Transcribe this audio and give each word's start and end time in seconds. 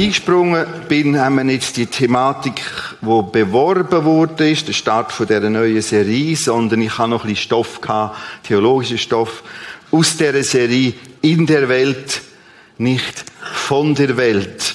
eingesprungen 0.00 0.66
bin, 0.88 1.20
haben 1.20 1.36
wir 1.36 1.52
jetzt 1.52 1.76
die 1.76 1.86
Thematik, 1.86 2.62
wo 3.02 3.22
beworben 3.22 4.04
wurde, 4.04 4.50
ist 4.50 4.66
der 4.66 4.72
Start 4.72 5.12
von 5.12 5.26
der 5.26 5.48
neuen 5.50 5.82
Serie, 5.82 6.36
sondern 6.36 6.80
ich 6.80 6.96
habe 6.96 7.10
noch 7.10 7.24
ein 7.24 7.30
bisschen 7.30 7.44
Stoff 7.44 7.80
gehabt, 7.82 8.16
theologischen 8.44 8.96
Stoff 8.96 9.42
aus 9.90 10.16
der 10.16 10.42
Serie 10.42 10.94
in 11.20 11.46
der 11.46 11.68
Welt, 11.68 12.22
nicht 12.78 13.24
von 13.42 13.94
der 13.94 14.16
Welt. 14.16 14.74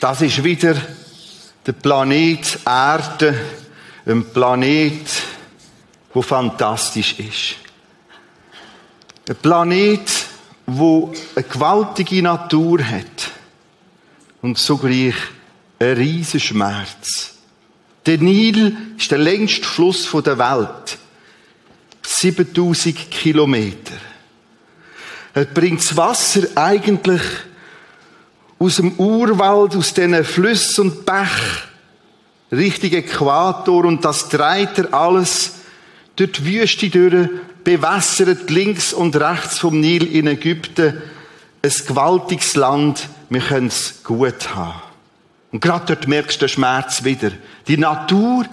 Das 0.00 0.22
ist 0.22 0.42
wieder 0.42 0.76
der 1.66 1.72
Planet 1.72 2.58
Erde, 2.64 3.38
ein 4.06 4.24
Planet, 4.24 5.10
wo 6.14 6.22
fantastisch 6.22 7.18
ist. 7.18 7.56
Ein 9.28 9.36
Planet, 9.36 10.10
wo 10.64 11.12
eine 11.36 11.44
gewaltige 11.44 12.22
Natur 12.22 12.82
hat 12.82 13.37
und 14.42 14.58
zugleich 14.58 15.14
ein 15.78 15.96
riesen 15.96 16.40
Schmerz. 16.40 17.34
Der 18.06 18.18
Nil 18.18 18.76
ist 18.96 19.10
der 19.10 19.18
längste 19.18 19.64
Fluss 19.64 20.10
der 20.24 20.38
Welt. 20.38 20.98
7000 22.02 23.10
Kilometer. 23.10 23.94
Er 25.34 25.44
bringt 25.44 25.80
das 25.80 25.96
Wasser 25.96 26.48
eigentlich 26.54 27.20
aus 28.58 28.76
dem 28.76 28.92
Urwald, 28.92 29.76
aus 29.76 29.94
diesen 29.94 30.24
Flüssen 30.24 30.90
und 30.90 31.06
Bach, 31.06 31.66
Richtung 32.50 32.92
Äquator 32.92 33.84
und 33.84 34.04
das 34.04 34.28
treibt 34.28 34.78
er 34.78 34.94
alles 34.94 35.52
durch 36.16 36.32
die 36.32 36.46
Wüste 36.46 36.88
durch, 36.88 37.28
bewässert 37.62 38.48
links 38.50 38.92
und 38.92 39.14
rechts 39.14 39.58
vom 39.58 39.78
Nil 39.78 40.06
in 40.12 40.26
Ägypten. 40.26 41.02
Ein 41.62 41.72
gewaltiges 41.86 42.56
Land, 42.56 43.08
wir 43.28 43.40
können 43.40 43.68
es 43.68 44.02
gut 44.02 44.54
haben. 44.54 44.82
Und 45.52 45.60
gerade 45.60 45.94
dort 45.94 46.08
merkst 46.08 46.36
du 46.36 46.46
den 46.46 46.48
Schmerz 46.50 47.04
wieder. 47.04 47.30
Die 47.66 47.78
Natur, 47.78 48.44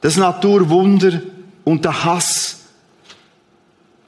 das 0.00 0.16
Naturwunder 0.16 1.20
und 1.64 1.84
der 1.84 2.04
Hass, 2.04 2.60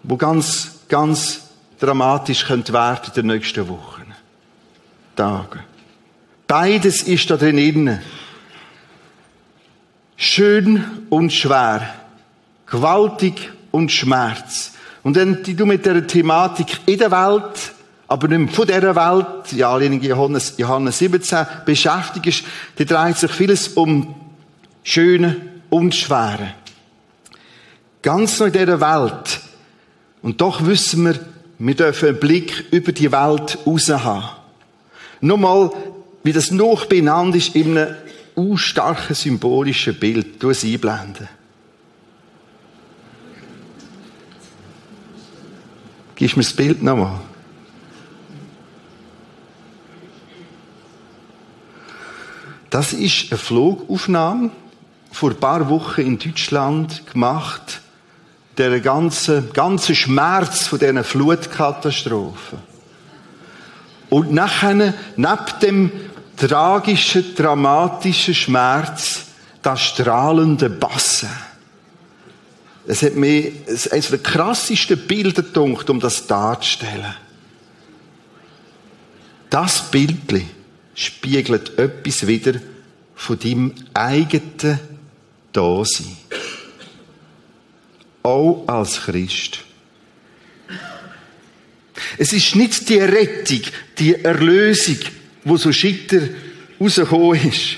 wo 0.03 0.17
ganz, 0.17 0.81
ganz 0.89 1.42
dramatisch 1.79 2.47
könnte 2.47 2.73
werden 2.73 3.05
in 3.06 3.12
den 3.14 3.27
nächsten 3.27 3.69
Wochen, 3.69 4.14
Tagen. 5.17 5.61
Beides 6.47 7.03
ist 7.03 7.31
da 7.31 7.36
drin. 7.36 7.98
Schön 10.17 11.06
und 11.11 11.33
schwer. 11.33 11.95
Gewaltig 12.67 13.53
und 13.70 13.92
Schmerz. 13.92 14.73
Und 15.03 15.17
wenn 15.17 15.42
du 15.42 15.67
mit 15.67 15.84
der 15.84 16.06
Thematik 16.06 16.81
in 16.86 16.98
der 16.98 17.11
Welt, 17.11 17.73
aber 18.09 18.27
nicht 18.27 18.39
mehr 18.39 18.48
von 18.48 18.67
dieser 18.67 18.97
Welt, 18.97 19.53
ja, 19.53 19.78
in 19.78 20.03
Johannes, 20.03 20.55
Johannes 20.56 20.98
17 20.98 21.47
beschäftigst, 21.67 22.42
dann 22.77 22.87
dreht 22.87 23.17
sich 23.19 23.31
vieles 23.31 23.69
um 23.69 24.14
Schöne 24.83 25.37
und 25.69 25.95
Schwere. 25.95 26.55
Ganz 28.01 28.41
noch 28.41 28.47
in 28.47 28.55
dieser 28.55 28.81
Welt. 28.81 29.41
Und 30.23 30.41
doch 30.41 30.64
wissen 30.64 31.05
wir, 31.05 31.20
wir 31.59 31.75
dürfen 31.75 32.09
einen 32.09 32.19
Blick 32.19 32.64
über 32.70 32.92
die 32.92 33.12
Welt 33.12 33.59
raus 33.67 33.89
haben. 33.91 34.25
Nochmal, 35.20 35.70
wie 36.23 36.33
das 36.33 36.51
noch 36.51 36.86
benannt 36.86 37.36
ist, 37.36 37.55
in 37.55 37.77
einem 37.77 38.56
starken 38.56 39.14
symbolischen 39.14 39.98
Bild. 39.98 40.42
Du 40.42 40.48
es 40.48 40.64
einblenden. 40.64 41.29
Gib 46.14 46.36
mir 46.36 46.42
das 46.42 46.53
Bild 46.53 46.83
nochmal. 46.83 47.20
Das 52.70 52.92
ist 52.92 53.30
eine 53.30 53.39
Flugaufnahme 53.39 54.51
vor 55.11 55.30
ein 55.30 55.36
paar 55.36 55.68
Wochen 55.68 56.02
in 56.02 56.18
Deutschland 56.18 57.06
gemacht. 57.11 57.80
Der 58.58 58.80
ganze, 58.80 59.42
ganze 59.52 59.95
Schmerz 59.95 60.67
von 60.67 60.78
dieser 60.78 61.05
Flutkatastrophe. 61.05 62.58
Und 64.11 64.33
nachher, 64.33 64.95
neben 65.17 65.39
dem 65.62 65.92
tragischen, 66.36 67.34
dramatischen 67.34 68.34
Schmerz, 68.34 69.27
das 69.62 69.80
strahlende 69.80 70.70
Bassen. 70.70 71.28
Es 72.86 73.02
hat 73.02 73.14
mir 73.14 73.52
eines 73.90 74.08
der 74.08 74.18
krassesten 74.18 74.98
Bilder 75.07 75.42
gedunkt, 75.42 75.90
um 75.90 76.01
das 76.01 76.27
darzustellen. 76.27 77.14
Das 79.51 79.90
Bildli 79.90 80.48
spiegelt 80.98 81.79
etwas 81.79 82.27
wieder 82.27 82.55
von 83.14 83.39
deinem 83.39 83.73
eigenen 83.95 84.81
Dasein. 85.53 86.17
Auch 88.25 88.64
als 88.67 89.03
Christ. 89.03 89.61
Es 92.19 92.33
ist 92.33 92.57
nicht 92.57 92.89
die 92.89 92.98
Rettung, 92.98 93.63
die 93.98 94.14
Erlösung, 94.25 94.98
wo 95.45 95.57
so 95.57 95.73
schitter 95.73 96.20
rausgekommen 96.81 97.48
ist, 97.48 97.77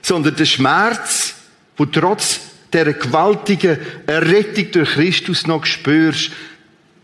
sondern 0.00 0.34
der 0.36 0.46
Schmerz, 0.46 1.34
wo 1.76 1.84
trotz 1.84 2.40
der 2.72 2.94
gewaltigen 2.94 3.78
Errettung 4.06 4.70
durch 4.72 4.90
Christus 4.92 5.46
noch 5.46 5.66
spürst, 5.66 6.30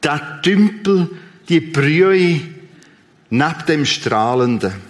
der 0.03 0.41
Tümpel, 0.43 1.11
die 1.49 1.61
Brühe 1.61 2.41
neben 3.31 3.67
dem 3.67 3.85
Strahlenden. 3.85 4.88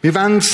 Wir 0.00 0.14
wollen 0.14 0.44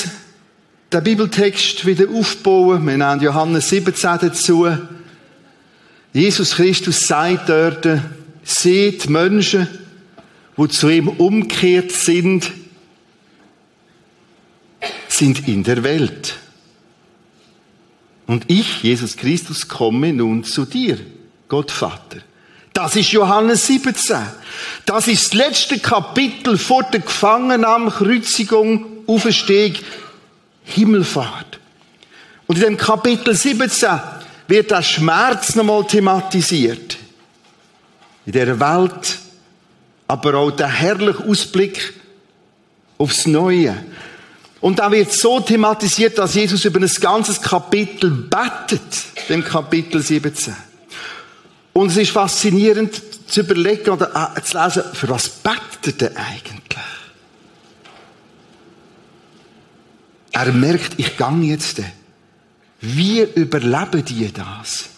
den 0.91 1.03
Bibeltext 1.03 1.85
wieder 1.85 2.09
aufbauen. 2.09 2.83
Wir 2.87 2.97
nennen 2.97 3.21
Johannes 3.21 3.69
17 3.69 4.17
dazu. 4.19 4.67
Jesus 6.13 6.55
Christus 6.55 7.01
sagt 7.01 7.49
dort, 7.49 7.87
seht 8.43 9.07
Menschen, 9.07 9.67
die 10.57 10.67
zu 10.69 10.89
ihm 10.89 11.09
umkehrt 11.09 11.91
sind, 11.91 12.51
sind 15.07 15.47
in 15.47 15.63
der 15.63 15.83
Welt. 15.83 16.37
Und 18.25 18.45
ich, 18.47 18.81
Jesus 18.81 19.15
Christus, 19.15 19.67
komme 19.67 20.11
nun 20.11 20.43
zu 20.43 20.65
dir, 20.65 20.97
Gott 21.49 21.69
Vater. 21.69 22.17
Das 22.73 22.95
ist 22.95 23.11
Johannes 23.11 23.67
17. 23.67 24.17
Das 24.87 25.07
ist 25.07 25.25
das 25.25 25.33
letzte 25.33 25.77
Kapitel 25.77 26.57
vor 26.57 26.81
der 26.81 27.01
Gefangennahme, 27.01 27.91
Kreuzigung, 27.91 28.94
Auferstehung, 29.07 29.75
Himmelfahrt. 30.63 31.59
Und 32.47 32.57
in 32.57 32.63
dem 32.63 32.77
Kapitel 32.77 33.35
17 33.35 33.89
wird 34.47 34.71
der 34.71 34.81
Schmerz 34.81 35.55
nochmal 35.55 35.85
thematisiert. 35.85 36.97
In 38.25 38.31
der 38.31 38.59
Welt, 38.59 39.19
aber 40.07 40.35
auch 40.35 40.51
der 40.51 40.67
herrliche 40.67 41.23
Ausblick 41.23 41.93
aufs 42.97 43.25
Neue. 43.25 43.75
Und 44.61 44.79
da 44.79 44.91
wird 44.91 45.11
so 45.11 45.39
thematisiert, 45.39 46.17
dass 46.17 46.33
Jesus 46.33 46.65
über 46.65 46.79
ein 46.79 46.91
ganzes 46.99 47.41
Kapitel 47.41 48.09
bettet, 48.09 48.81
dem 49.29 49.43
Kapitel 49.43 50.01
17. 50.01 50.55
Und 51.73 51.91
es 51.91 51.97
ist 51.97 52.11
faszinierend 52.11 53.01
zu 53.27 53.41
überlegen 53.41 53.89
oder 53.89 54.33
äh, 54.35 54.41
zu 54.41 54.57
lesen, 54.57 54.83
für 54.93 55.09
was 55.09 55.29
betet 55.29 56.01
er 56.01 56.11
eigentlich? 56.15 56.65
Er 60.35 60.51
merkt, 60.51 60.99
ich 60.99 61.15
gang 61.15 61.41
jetzt. 61.45 61.81
Wie 62.81 63.21
überleben 63.21 64.03
die 64.03 64.29
das? 64.33 64.89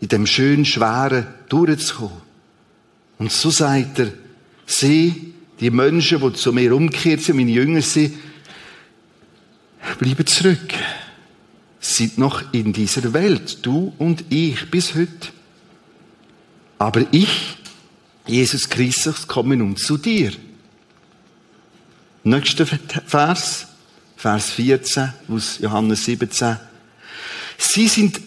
In 0.00 0.08
dem 0.08 0.26
schön 0.26 0.64
schweren 0.64 1.26
durchzukommen. 1.50 2.22
Und 3.18 3.30
so 3.30 3.50
sagt 3.50 3.98
er, 3.98 4.12
sie, 4.64 5.34
die 5.60 5.70
Menschen, 5.70 6.22
die 6.22 6.32
zu 6.32 6.50
mir 6.54 6.74
umgekehrt 6.74 7.20
sind, 7.20 7.36
meine 7.36 7.50
Jünger 7.50 7.82
sind, 7.82 8.14
bleiben 9.98 10.26
zurück. 10.26 10.72
Sind 11.78 12.16
noch 12.16 12.54
in 12.54 12.72
dieser 12.72 13.12
Welt, 13.12 13.58
du 13.66 13.92
und 13.98 14.24
ich, 14.30 14.70
bis 14.70 14.94
heute. 14.94 15.28
Aber 16.78 17.04
ich, 17.10 17.58
Jesus 18.26 18.66
Christus, 18.70 19.28
komme 19.28 19.58
nun 19.58 19.76
zu 19.76 19.98
dir. 19.98 20.32
Nächster 22.24 22.66
Vers, 22.66 23.66
Vers 24.16 24.50
14 24.50 25.12
aus 25.28 25.58
Johannes 25.58 26.04
17. 26.04 26.56
Sie 27.58 27.88
sind 27.88 28.20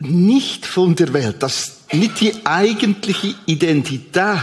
nicht 0.00 0.66
von 0.66 0.94
der 0.94 1.12
Welt, 1.12 1.42
das 1.42 1.60
ist 1.60 1.94
nicht 1.94 2.20
die 2.20 2.46
eigentliche 2.46 3.34
Identität. 3.46 4.42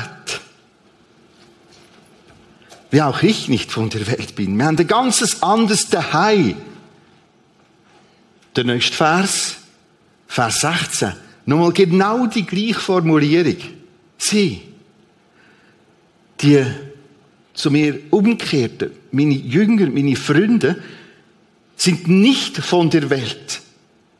Wie 2.91 3.01
auch 3.01 3.21
ich 3.23 3.49
nicht 3.49 3.71
von 3.71 3.89
der 3.89 4.07
Welt 4.07 4.35
bin. 4.35 4.57
Wir 4.57 4.65
haben 4.65 4.77
ein 4.77 4.87
ganzes 4.87 5.43
anderes 5.43 5.89
Daheim. 5.89 6.55
Der 8.55 8.63
nächste 8.63 8.95
Vers, 8.95 9.55
Vers 10.27 10.59
16. 10.61 11.13
Nochmal 11.45 11.73
genau 11.73 12.25
die 12.27 12.45
gleiche 12.45 12.79
Formulierung. 12.79 13.57
Sie. 14.17 14.61
die 16.41 16.65
zu 17.55 17.71
mir 17.71 17.97
umkehrten, 18.11 18.91
meine 19.11 19.33
Jünger, 19.33 19.87
meine 19.89 20.15
Freunde, 20.15 20.81
sind 21.75 22.07
nicht 22.07 22.57
von 22.57 22.89
der 22.89 23.09
Welt, 23.09 23.61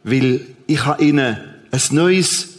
weil 0.04 0.42
ich 0.68 0.86
habe 0.86 1.04
ihnen 1.04 1.38
ein 1.72 1.82
neues 1.92 2.50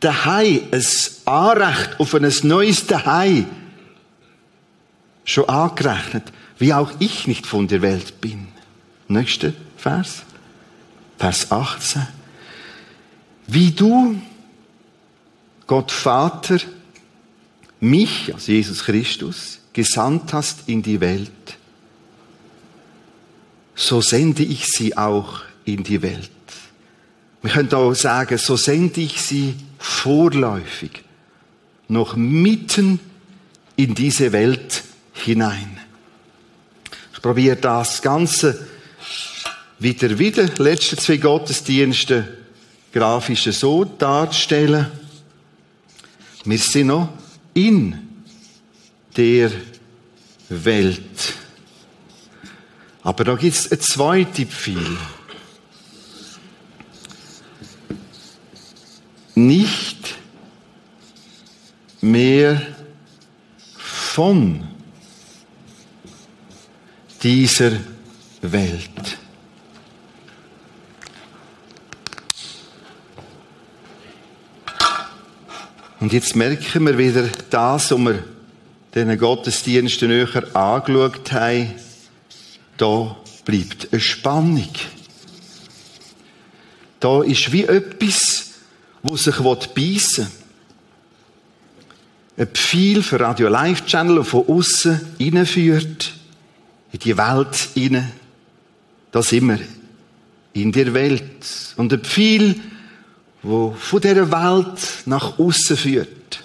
Dahei, 0.00 0.62
ein 0.70 0.84
Anrecht 1.24 1.98
auf 1.98 2.14
ein 2.14 2.32
neues 2.42 2.86
Dahei 2.86 3.44
schon 5.24 5.48
angerechnet, 5.48 6.24
wie 6.58 6.72
auch 6.72 6.92
ich 6.98 7.26
nicht 7.26 7.46
von 7.46 7.68
der 7.68 7.82
Welt 7.82 8.20
bin. 8.20 8.48
Nächster 9.08 9.52
Vers. 9.76 10.22
Vers 11.18 11.50
18. 11.50 12.06
Wie 13.46 13.70
du, 13.72 14.20
Gott 15.66 15.90
Vater, 15.90 16.58
mich, 17.80 18.32
also 18.32 18.52
Jesus 18.52 18.84
Christus, 18.84 19.58
gesandt 19.78 20.32
hast 20.32 20.68
in 20.68 20.82
die 20.82 21.00
Welt, 21.00 21.30
so 23.76 24.00
sende 24.00 24.42
ich 24.42 24.66
sie 24.66 24.96
auch 24.96 25.42
in 25.66 25.84
die 25.84 26.02
Welt. 26.02 26.32
Wir 27.42 27.52
können 27.52 27.72
auch 27.72 27.94
sagen, 27.94 28.38
so 28.38 28.56
sende 28.56 29.00
ich 29.00 29.22
sie 29.22 29.54
vorläufig 29.78 31.04
noch 31.86 32.16
mitten 32.16 32.98
in 33.76 33.94
diese 33.94 34.32
Welt 34.32 34.82
hinein. 35.12 35.78
Ich 37.14 37.22
probiere 37.22 37.54
das 37.54 38.02
Ganze 38.02 38.66
wieder 39.78 40.18
wieder, 40.18 40.48
letzte 40.58 40.96
zwei 40.96 41.18
Gottesdienste 41.18 42.36
grafisch 42.92 43.44
so 43.52 43.84
darzustellen. 43.84 44.88
Wir 46.44 46.58
sind 46.58 46.88
noch 46.88 47.10
in 47.54 48.07
der 49.18 49.50
Welt. 50.48 51.34
Aber 53.02 53.24
da 53.24 53.34
gibt 53.34 53.56
es 53.56 53.70
eine 53.70 53.80
zweite 53.80 54.46
Pfeil. 54.46 54.96
Nicht 59.34 60.14
mehr 62.00 62.62
von 63.76 64.68
dieser 67.22 67.72
Welt. 68.42 69.18
Und 76.00 76.12
jetzt 76.12 76.36
merken 76.36 76.86
wir 76.86 76.96
wieder 76.96 77.28
das, 77.50 77.90
was 77.90 77.98
wir 77.98 78.37
diesen 78.98 79.18
Gottesdiensten 79.18 80.08
näher 80.08 80.56
angeschaut 80.56 81.32
haben. 81.32 81.74
Da 82.76 83.16
bleibt 83.44 83.88
eine 83.92 84.00
Spannung. 84.00 84.68
Da 87.00 87.22
ist 87.22 87.52
wie 87.52 87.64
etwas, 87.64 88.54
wo 89.02 89.16
sich 89.16 89.36
beißen 89.36 89.76
will. 89.76 90.32
Ein 92.36 92.48
Pfeil 92.48 93.02
für 93.02 93.20
Radio 93.20 93.48
Live 93.48 93.84
Channel, 93.86 94.24
von 94.24 94.46
außen 94.48 95.00
hineinführt, 95.18 96.12
in 96.92 96.98
die 96.98 97.16
Welt 97.16 97.56
hinein. 97.74 98.12
Da 99.10 99.22
sind 99.22 99.46
wir. 99.46 99.60
In 100.54 100.72
der 100.72 100.94
Welt. 100.94 101.74
Und 101.76 101.92
ein 101.92 102.00
Pfeil, 102.00 102.56
wo 103.42 103.76
von 103.78 104.00
dieser 104.00 104.30
Welt 104.30 104.80
nach 105.06 105.38
außen 105.38 105.76
führt. 105.76 106.44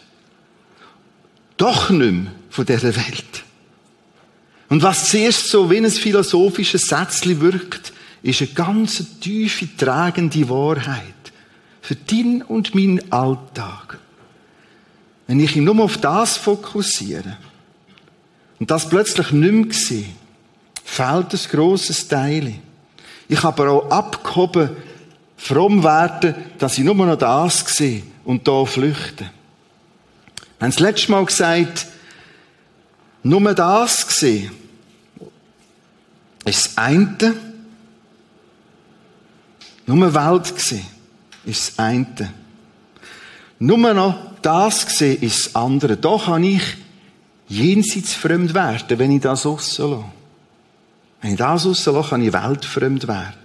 Doch 1.58 1.90
nicht 1.90 2.12
mehr 2.12 2.32
von 2.54 2.66
dieser 2.68 2.96
Welt. 2.96 3.44
Und 4.70 4.84
was 4.84 5.10
zuerst 5.10 5.50
so 5.50 5.72
wie 5.72 5.78
ein 5.78 5.90
philosophisches 5.90 6.84
Sätzchen 6.84 7.42
wirkt, 7.42 7.92
ist 8.22 8.42
eine 8.42 8.52
ganz 8.52 9.04
tiefe, 9.20 9.68
tragende 9.76 10.48
Wahrheit 10.50 11.04
für 11.82 11.96
deinen 11.96 12.44
und 12.44 12.76
meinen 12.76 13.12
Alltag. 13.12 13.98
Wenn 15.26 15.40
ich 15.40 15.56
ihn 15.56 15.64
nur 15.64 15.84
auf 15.84 15.98
das 15.98 16.38
fokussiere 16.38 17.38
und 18.60 18.70
das 18.70 18.88
plötzlich 18.88 19.32
nicht 19.32 19.52
mehr 19.52 19.74
sehe, 19.74 20.06
fehlt 20.84 21.34
ein 21.34 21.40
grosses 21.52 22.08
Teil. 22.08 22.54
Ich 23.28 23.42
habe 23.42 23.64
aber 23.64 23.72
auch 23.72 23.90
abgehoben 23.90 24.70
fromm 25.38 25.84
werden, 25.84 26.36
dass 26.60 26.78
ich 26.78 26.84
nur 26.84 26.94
noch 26.94 27.18
das 27.18 27.62
sehe 27.76 28.04
und 28.24 28.48
da 28.48 28.64
flüchte. 28.64 29.24
Wir 29.24 30.66
haben 30.66 30.72
das 30.72 30.80
letzte 30.80 31.12
Mal 31.12 31.26
gesagt, 31.26 31.88
nur 33.24 33.54
das 33.54 34.06
gesehen, 34.06 34.52
ist 36.46 36.66
das 36.68 36.78
eine. 36.78 37.36
Nur 39.86 40.14
Welt 40.14 40.56
gesehen, 40.56 40.86
ist 41.46 41.70
das 41.70 41.80
eine. 41.80 42.34
Nur 43.60 43.94
noch 43.94 44.18
das 44.42 44.86
gesehen, 44.86 45.22
ist 45.22 45.48
das 45.48 45.56
andere. 45.56 45.98
Da 45.98 46.18
kann 46.18 46.44
ich 46.44 46.62
jenseits 47.48 48.14
fremd 48.14 48.54
werden, 48.54 49.00
wenn 49.00 49.12
ich 49.12 49.22
das 49.22 49.46
rauslasse. 49.46 50.04
Wenn 51.22 51.32
ich 51.32 51.38
das 51.38 51.66
rauslasse, 51.66 52.10
kann 52.10 52.22
ich 52.22 52.34
weltfremd 52.34 53.08
werden. 53.08 53.44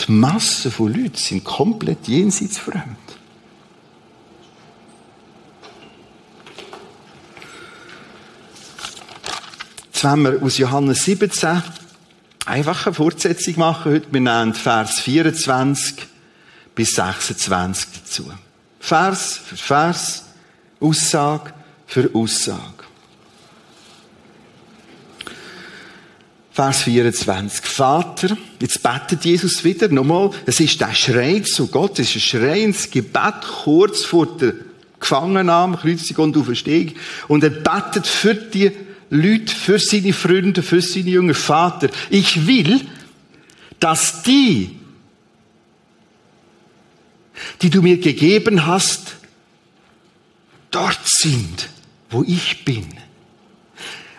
Die 0.00 0.12
Masse 0.12 0.70
von 0.70 0.92
Leuten 0.92 1.16
sind 1.16 1.44
komplett 1.44 2.08
jenseits 2.08 2.58
fremd. 2.58 2.96
Jetzt 9.98 10.04
wollen 10.04 10.22
wir 10.22 10.42
aus 10.44 10.58
Johannes 10.58 11.04
17 11.06 11.60
einfach 12.46 12.86
eine 12.86 12.94
Fortsetzung 12.94 13.58
machen 13.58 13.90
heute. 13.90 14.06
Wir 14.12 14.20
nehmen 14.20 14.54
Vers 14.54 15.00
24 15.00 15.96
bis 16.76 16.94
26 16.94 17.88
dazu. 18.04 18.32
Vers 18.78 19.40
für 19.44 19.56
Vers, 19.56 20.24
Aussage 20.78 21.52
für 21.84 22.10
Aussage. 22.14 22.84
Vers 26.52 26.82
24. 26.82 27.64
Vater, 27.64 28.36
jetzt 28.60 28.80
betet 28.80 29.24
Jesus 29.24 29.64
wieder, 29.64 29.88
nochmal, 29.88 30.30
es 30.46 30.60
ist 30.60 30.80
der 30.80 30.94
Schrei 30.94 31.40
zu 31.40 31.66
Gott, 31.66 31.98
es 31.98 32.14
ist 32.14 32.14
ein 32.14 32.40
Schrei 32.40 32.60
ins 32.62 32.88
Gebet 32.88 33.42
kurz 33.64 34.04
vor 34.04 34.26
der 34.26 34.52
Gefangennahme, 35.00 35.76
Kreuzigung 35.76 36.26
und 36.26 36.36
Auferstehung. 36.36 36.92
Und 37.26 37.42
er 37.42 37.50
betet 37.50 38.06
für 38.06 38.34
die 38.34 38.70
Leute, 39.10 39.54
für 39.54 39.78
seine 39.78 40.12
Freunde, 40.12 40.62
für 40.62 40.82
seine 40.82 41.10
Jünger. 41.10 41.34
Vater, 41.34 41.88
ich 42.10 42.46
will, 42.46 42.80
dass 43.80 44.22
die, 44.22 44.76
die 47.62 47.70
du 47.70 47.80
mir 47.82 47.98
gegeben 47.98 48.66
hast, 48.66 49.16
dort 50.70 51.00
sind, 51.04 51.68
wo 52.10 52.22
ich 52.22 52.64
bin. 52.64 52.86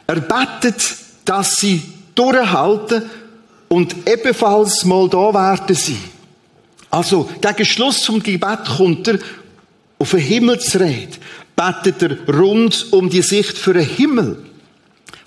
Er 0.07 0.21
betet, 0.21 0.95
dass 1.25 1.57
sie 1.57 1.83
durchhalten 2.15 3.03
und 3.67 3.95
ebenfalls 4.07 4.83
mal 4.85 5.07
da 5.07 5.33
werden 5.33 5.75
sie. 5.75 5.97
Also, 6.89 7.29
gegen 7.39 7.65
Schluss 7.65 8.01
zum 8.01 8.23
Gebet 8.23 8.65
kommt 8.65 9.07
er 9.07 9.19
auf 9.99 10.11
den 10.11 10.19
Himmelsred, 10.21 11.19
betet 11.55 12.01
er 12.01 12.33
rund 12.33 12.91
um 12.91 13.09
die 13.09 13.21
Sicht 13.21 13.57
für 13.57 13.73
den 13.73 13.87
Himmel. 13.87 14.48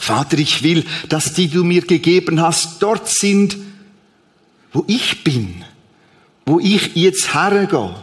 Vater, 0.02 0.36
ich 0.38 0.64
will, 0.64 0.84
dass 1.08 1.32
die 1.32 1.46
du 1.46 1.62
mir 1.62 1.82
gegeben 1.82 2.40
hast, 2.42 2.82
dort 2.82 3.08
sind, 3.08 3.56
wo 4.72 4.82
ich 4.88 5.22
bin, 5.22 5.62
wo 6.44 6.58
ich 6.58 6.96
jetzt 6.96 7.34
hergehe. 7.34 7.94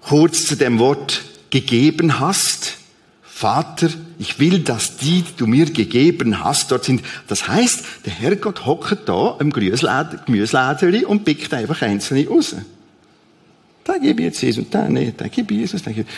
Kurz 0.00 0.46
zu 0.46 0.56
dem 0.56 0.78
Wort 0.78 1.24
gegeben 1.50 2.20
hast. 2.20 2.78
Vater, 3.22 3.90
ich 4.18 4.40
will, 4.40 4.60
dass 4.60 4.96
die, 4.96 5.20
die 5.20 5.36
du 5.36 5.46
mir 5.46 5.66
gegeben 5.66 6.42
hast, 6.42 6.70
dort 6.70 6.84
sind. 6.84 7.02
Das 7.26 7.48
heißt, 7.48 7.84
der 8.06 8.14
Herrgott 8.14 8.64
hockt 8.64 9.06
da 9.10 9.36
im 9.40 9.52
Gemüselädeli 9.52 11.04
und 11.04 11.26
pickt 11.26 11.52
einfach 11.52 11.82
einzelne 11.82 12.26
raus. 12.26 12.56
Da 13.84 13.98
gebe 13.98 14.22
ich 14.22 14.28
jetzt 14.28 14.40
Jesus, 14.40 14.64
da 14.70 14.88
nicht, 14.88 15.20
da 15.20 15.28
gebe 15.28 15.52
ich 15.52 15.60
Jesus, 15.60 15.82
da 15.82 15.92
gebe 15.92 16.08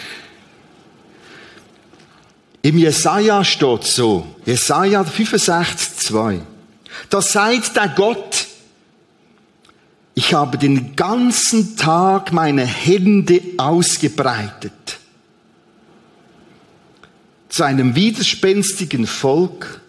Im 2.63 2.77
Jesaja 2.79 3.43
steht 3.45 3.85
so, 3.85 4.27
Jesaja 4.45 5.05
65, 5.05 5.97
2. 6.07 6.41
Da 7.09 7.23
seid 7.23 7.75
der 7.77 7.89
Gott, 7.89 8.47
ich 10.15 10.35
habe 10.35 10.59
den 10.59 10.97
ganzen 10.97 11.77
Tag 11.77 12.33
meine 12.33 12.67
Hände 12.67 13.41
ausgebreitet 13.57 14.73
zu 17.51 17.65
einem 17.65 17.95
widerspenstigen 17.97 19.07
Volk, 19.07 19.81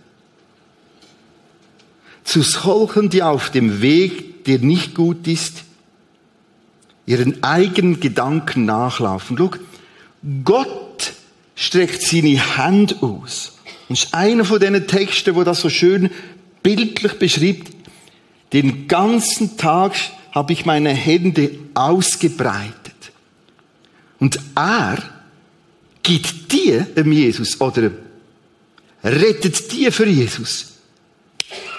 zu 2.24 2.42
solchen, 2.42 3.10
die 3.10 3.24
auf 3.24 3.50
dem 3.50 3.82
Weg, 3.82 4.46
der 4.46 4.60
nicht 4.60 4.96
gut 4.96 5.28
ist, 5.28 5.64
ihren 7.06 7.44
eigenen 7.44 8.00
Gedanken 8.00 8.66
nachlaufen. 8.66 9.38
Schau, 9.38 9.52
Gott 10.44 10.91
streckt 11.56 12.02
seine 12.02 12.58
Hand 12.58 13.02
aus. 13.02 13.58
Und 13.88 13.98
das 13.98 14.06
ist 14.06 14.14
einer 14.14 14.46
von 14.46 14.60
diesen 14.60 14.88
Texten, 14.88 15.36
wo 15.36 15.44
das 15.44 15.62
so 15.62 15.70
schön 15.70 16.10
bildlich 16.64 17.14
beschreibt. 17.14 17.72
Den 18.54 18.88
ganzen 18.88 19.58
Tag 19.58 19.94
habe 20.32 20.54
ich 20.54 20.66
meine 20.66 20.90
Hände 20.90 21.52
ausgebreitet. 21.74 22.96
Und 24.20 24.40
er 24.56 24.98
gibt 26.04 26.52
dir 26.52 26.82
dem 26.82 27.12
Jesus 27.12 27.60
oder 27.60 27.92
rettet 29.04 29.72
dir 29.72 29.92
für 29.92 30.08
Jesus, 30.08 30.74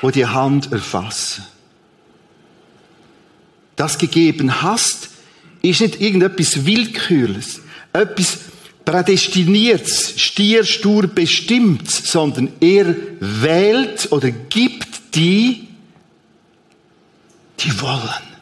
wo 0.00 0.10
die 0.10 0.26
Hand 0.26 0.72
erfassen. 0.72 1.44
Das 3.76 3.98
gegeben 3.98 4.62
hast, 4.62 5.10
ist 5.62 5.80
nicht 5.80 6.00
irgendetwas 6.00 6.66
Willkürliches, 6.66 7.60
etwas 7.92 8.38
Prädestiniertes, 8.84 10.14
stierstur 10.16 11.06
bestimmt, 11.06 11.90
sondern 11.90 12.52
er 12.60 12.96
wählt 13.20 14.10
oder 14.10 14.30
gibt 14.30 15.14
die, 15.14 15.68
die 17.60 17.80
wollen. 17.80 18.32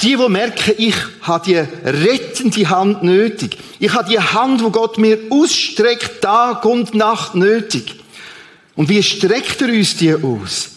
Die, 0.00 0.16
die 0.16 0.28
merken, 0.28 0.74
ich 0.76 0.96
habe 1.22 1.44
die 1.46 1.56
rettende 1.56 2.68
Hand 2.68 3.02
nötig. 3.02 3.56
Ich 3.78 3.92
habe 3.92 4.10
die 4.10 4.18
Hand, 4.18 4.62
wo 4.62 4.70
Gott 4.70 4.98
mir 4.98 5.18
ausstreckt, 5.30 6.20
Tag 6.20 6.64
und 6.64 6.94
Nacht 6.94 7.34
nötig. 7.34 7.94
Und 8.76 8.88
wie 8.88 9.02
streckt 9.02 9.62
er 9.62 9.68
uns 9.68 9.96
die 9.96 10.14
aus? 10.14 10.70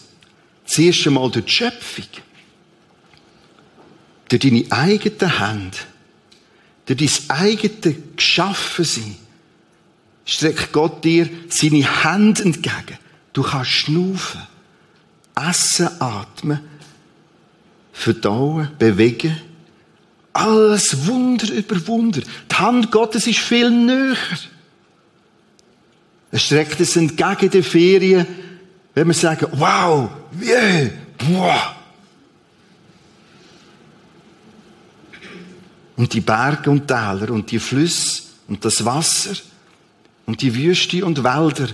Zuerst 0.65 1.07
einmal 1.07 1.29
durch 1.31 1.45
die 1.45 1.51
Schöpfung. 1.51 2.05
Durch 4.29 4.41
deine 4.41 4.65
eigene 4.69 5.39
Hand. 5.39 5.87
Durch 6.88 7.25
dein 7.27 7.38
eigene 7.38 7.96
Geschaffensein. 8.15 9.15
Streckt 10.25 10.74
Gott 10.74 11.03
dir 11.06 11.29
seine 11.50 12.03
Hand 12.03 12.39
entgegen. 12.39 12.98
Du 13.34 13.44
kannst 13.44 13.72
schnaufen, 13.72 14.41
essen, 15.36 15.89
atmen, 16.01 16.60
verdauen, 17.94 18.70
bewegen. 18.79 19.39
Alles 20.34 21.06
Wunder 21.08 21.51
über 21.53 21.88
Wunder. 21.88 22.22
Die 22.22 22.56
Hand 22.56 22.91
Gottes 22.91 23.27
ist 23.27 23.39
viel 23.39 23.70
näher. 23.70 24.17
Er 26.32 26.39
streckt 26.39 26.79
es 26.79 26.96
entgegen 26.96 27.50
den 27.50 27.63
Ferien, 27.63 28.27
wenn 28.94 29.08
wir 29.08 29.13
sagen, 29.13 29.48
wow, 29.53 30.10
yeah, 30.41 30.89
boah. 31.17 31.76
Und 35.97 36.13
die 36.13 36.21
Berge 36.21 36.69
und 36.69 36.87
Täler 36.87 37.31
und 37.31 37.51
die 37.51 37.59
Flüsse 37.59 38.23
und 38.47 38.63
das 38.63 38.85
Wasser 38.85 39.35
und 40.25 40.41
die 40.41 40.55
Wüste 40.55 41.03
und 41.03 41.23
Wälder 41.23 41.67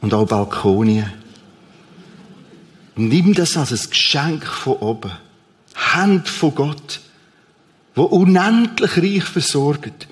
und 0.00 0.14
auch 0.14 0.26
Balkonien. 0.26 1.10
Nimm 2.96 3.34
das 3.34 3.56
als 3.56 3.72
ein 3.72 3.90
Geschenk 3.90 4.46
von 4.46 4.76
oben. 4.76 5.10
Hand 5.74 6.28
von 6.28 6.54
Gott, 6.54 7.00
wo 7.94 8.04
unendlich 8.04 8.96
reich 8.96 9.24
versorgt. 9.24 10.06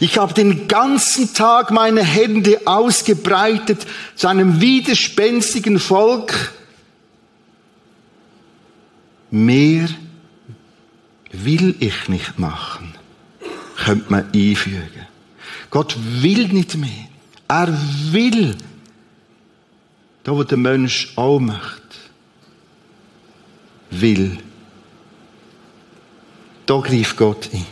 Ich 0.00 0.18
habe 0.18 0.34
den 0.34 0.68
ganzen 0.68 1.32
Tag 1.34 1.70
meine 1.70 2.02
Hände 2.02 2.60
ausgebreitet 2.64 3.86
zu 4.14 4.26
einem 4.26 4.60
widerspenstigen 4.60 5.78
Volk. 5.78 6.52
Mehr 9.30 9.88
will 11.32 11.74
ich 11.80 12.08
nicht 12.08 12.38
machen, 12.38 12.94
könnte 13.76 14.10
man 14.10 14.24
einfügen. 14.32 15.06
Gott 15.70 15.96
will 16.22 16.48
nicht 16.48 16.76
mehr. 16.76 16.90
Er 17.48 17.76
will, 18.10 18.56
da 20.24 20.32
wo 20.32 20.42
der 20.42 20.58
Mensch 20.58 21.12
auch 21.16 21.38
möchte, 21.38 21.82
will. 23.90 24.38
Da 26.66 26.78
greift 26.80 27.16
Gott 27.16 27.48
ein. 27.52 27.64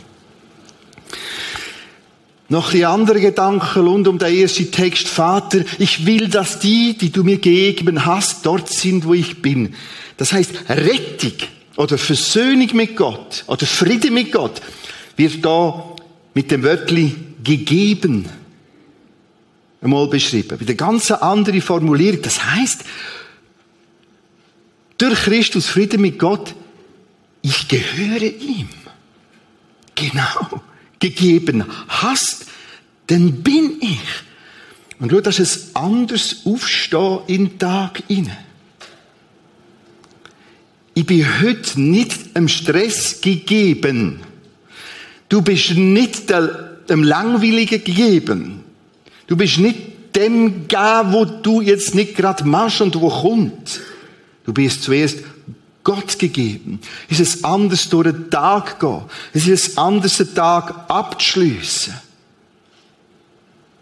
Noch 2.47 2.73
ein 2.73 2.85
andere 2.85 3.19
Gedanken 3.19 3.85
rund 3.85 4.07
um 4.07 4.19
den 4.19 4.33
ersten 4.33 4.71
Text. 4.71 5.07
Vater, 5.07 5.65
ich 5.79 6.05
will, 6.05 6.29
dass 6.29 6.59
die, 6.59 6.95
die 6.95 7.11
du 7.11 7.23
mir 7.23 7.39
gegeben 7.39 8.05
hast, 8.05 8.45
dort 8.45 8.69
sind, 8.69 9.05
wo 9.05 9.13
ich 9.13 9.41
bin. 9.41 9.73
Das 10.17 10.31
heißt, 10.31 10.69
Rettung 10.69 11.33
oder 11.75 11.97
Versöhnung 11.97 12.69
mit 12.73 12.95
Gott 12.95 13.43
oder 13.47 13.65
Friede 13.65 14.11
mit 14.11 14.31
Gott 14.31 14.61
wird 15.17 15.43
da 15.43 15.95
mit 16.33 16.51
dem 16.51 16.63
Wörtli 16.63 17.15
gegeben 17.43 18.29
einmal 19.85 20.07
beschrieben. 20.07 20.57
Mit 20.59 20.67
einer 20.67 20.75
ganz 20.75 21.11
anderen 21.11 21.61
Formulierung. 21.61 22.21
Das 22.21 22.43
heißt, 22.43 22.83
durch 24.97 25.19
Christus 25.23 25.67
Friede 25.67 25.97
mit 25.97 26.19
Gott, 26.19 26.55
ich 27.41 27.67
gehöre 27.67 28.23
ihm. 28.23 28.67
Genau 29.93 30.61
gegeben 30.99 31.65
hast, 31.87 32.45
dann 33.07 33.43
bin 33.43 33.77
ich. 33.79 33.99
Und 34.99 35.11
schau, 35.11 35.21
das 35.21 35.39
ist 35.39 35.75
ein 35.75 35.83
anderes 35.83 36.45
Aufstehen 36.45 37.19
in 37.27 37.49
den 37.49 37.59
Tag 37.59 38.03
inne. 38.07 38.35
Ich 40.97 41.05
bin 41.05 41.41
heute 41.41 41.79
nicht 41.79 42.17
im 42.35 42.47
Stress 42.47 43.19
gegeben. 43.19 44.21
Du 45.27 45.41
bist 45.41 45.71
nicht 45.71 46.29
dem 46.29 47.03
Langweiligen 47.03 47.83
gegeben. 47.83 48.63
Du 49.27 49.35
bist 49.35 49.57
nicht 49.57 50.15
dem 50.15 50.69
gegeben, 50.69 51.11
wo 51.11 51.25
du 51.25 51.59
jetzt 51.59 51.95
nicht 51.95 52.15
gerade 52.15 52.45
machst 52.45 52.79
und 52.79 52.95
wo 52.95 53.09
kommt. 53.09 53.81
Du 54.45 54.53
bist 54.53 54.83
zuerst 54.83 55.19
Gott 55.83 56.17
gegeben. 56.17 56.79
Es 57.09 57.19
ist 57.19 57.35
es 57.35 57.43
anders 57.43 57.89
durch 57.89 58.11
den 58.11 58.29
Tag 58.29 58.79
gehen. 58.79 59.01
Es 59.33 59.47
ist 59.47 59.67
es 59.67 59.77
anders, 59.77 60.15
den 60.15 60.33
Tag 60.33 60.85
abzuschliessen. 60.89 61.93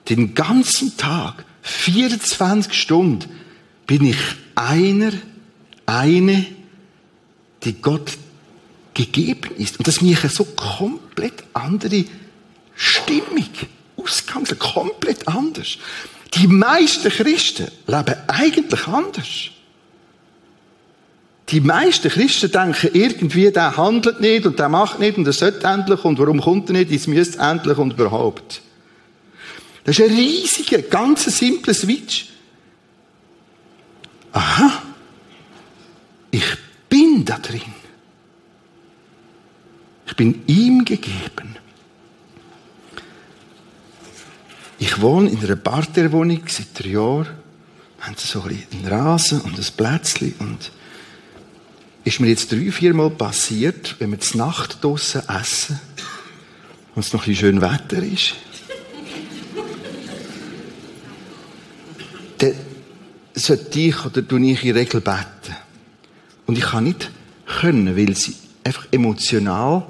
Den 0.10 0.34
ganzen 0.34 0.98
Tag, 0.98 1.46
24 1.62 2.74
Stunden, 2.74 3.30
bin 3.86 4.04
ich 4.04 4.18
einer, 4.56 5.12
eine, 5.86 6.46
die 7.64 7.82
Gott 7.82 8.12
gegeben 8.94 9.52
ist. 9.58 9.78
Und 9.78 9.88
das 9.88 10.00
eine 10.00 10.16
so 10.30 10.46
komplett 10.46 11.44
andere 11.54 12.06
Stimmung. 12.76 13.50
Ausgang, 13.96 14.46
komplett 14.60 15.28
anders. 15.28 15.78
Die 16.34 16.48
meisten 16.48 17.10
Christen 17.10 17.68
leben 17.88 18.16
eigentlich 18.28 18.88
anders. 18.88 19.28
Die 21.50 21.62
meisten 21.62 22.10
Christen 22.10 22.52
denken 22.52 22.90
irgendwie, 22.94 23.52
der 23.52 23.78
handelt 23.78 24.20
nicht 24.20 24.46
und 24.46 24.58
der 24.58 24.70
macht 24.70 25.00
nicht 25.00 25.18
und 25.18 25.28
er 25.28 25.34
sollte 25.34 25.68
endlich 25.68 26.04
und 26.04 26.18
warum 26.18 26.42
kommt 26.42 26.70
er 26.70 26.74
nicht, 26.74 26.92
es 26.92 27.06
müsste 27.06 27.40
endlich 27.40 27.78
und 27.78 27.94
überhaupt. 27.94 28.62
Das 29.84 30.00
ist 30.00 30.10
ein 30.10 30.16
riesiger, 30.16 30.82
ganz 30.82 31.26
simpler 31.26 31.74
Switch. 31.74 32.28
Aha. 34.32 34.82
Ich 36.32 36.44
bin 37.14 37.26
da 37.26 37.38
drin. 37.38 37.62
Ich 40.08 40.16
bin 40.16 40.44
ihm 40.48 40.84
gegeben. 40.84 41.58
Ich 44.80 45.00
wohne 45.00 45.30
in 45.30 45.44
einer 45.44 45.56
Parterwohnung 45.56 46.42
seit 46.48 46.78
drei 46.78 46.90
Jahren. 46.90 47.28
Wir 47.98 48.08
haben 48.08 48.16
so 48.18 48.42
einen 48.42 48.88
Rasen 48.88 49.42
und 49.42 49.58
ein 49.58 49.66
Plätzchen 49.78 50.34
und 50.40 50.72
ist 52.04 52.20
mir 52.20 52.28
jetzt 52.28 52.52
drei, 52.52 52.70
vier 52.72 52.94
Mal 52.94 53.12
passiert, 53.12 53.96
wenn 54.00 54.12
wir 54.12 54.20
zur 54.20 54.40
Nacht 54.40 54.84
draussen 54.84 55.22
essen 55.30 55.80
und 56.96 57.06
es 57.06 57.14
noch 57.14 57.28
ein 57.28 57.36
schön 57.36 57.62
Wetter 57.62 58.04
ist. 58.04 58.36
dann 62.40 62.56
sollte 63.36 63.80
ich 63.80 64.06
oder 64.06 64.22
du 64.22 64.38
ich 64.38 64.66
in 64.66 64.76
Regel 64.76 65.00
beten. 65.00 65.56
Und 66.46 66.58
ich 66.58 66.66
kann 66.66 66.86
nicht 66.86 67.12
können, 67.46 67.96
weil 67.96 68.16
sie 68.16 68.36
einfach 68.64 68.88
emotional 68.92 69.84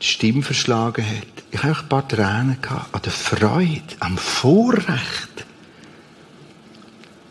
die 0.00 0.06
Stimme 0.06 0.42
verschlagen 0.42 1.04
hat. 1.04 1.44
Ich 1.50 1.62
habe 1.62 1.78
ein 1.78 1.88
paar 1.88 2.06
Tränen 2.06 2.60
gehabt, 2.60 2.94
an 2.94 3.02
der 3.02 3.12
Freude, 3.12 3.82
am 4.00 4.16
Vorrecht, 4.16 5.46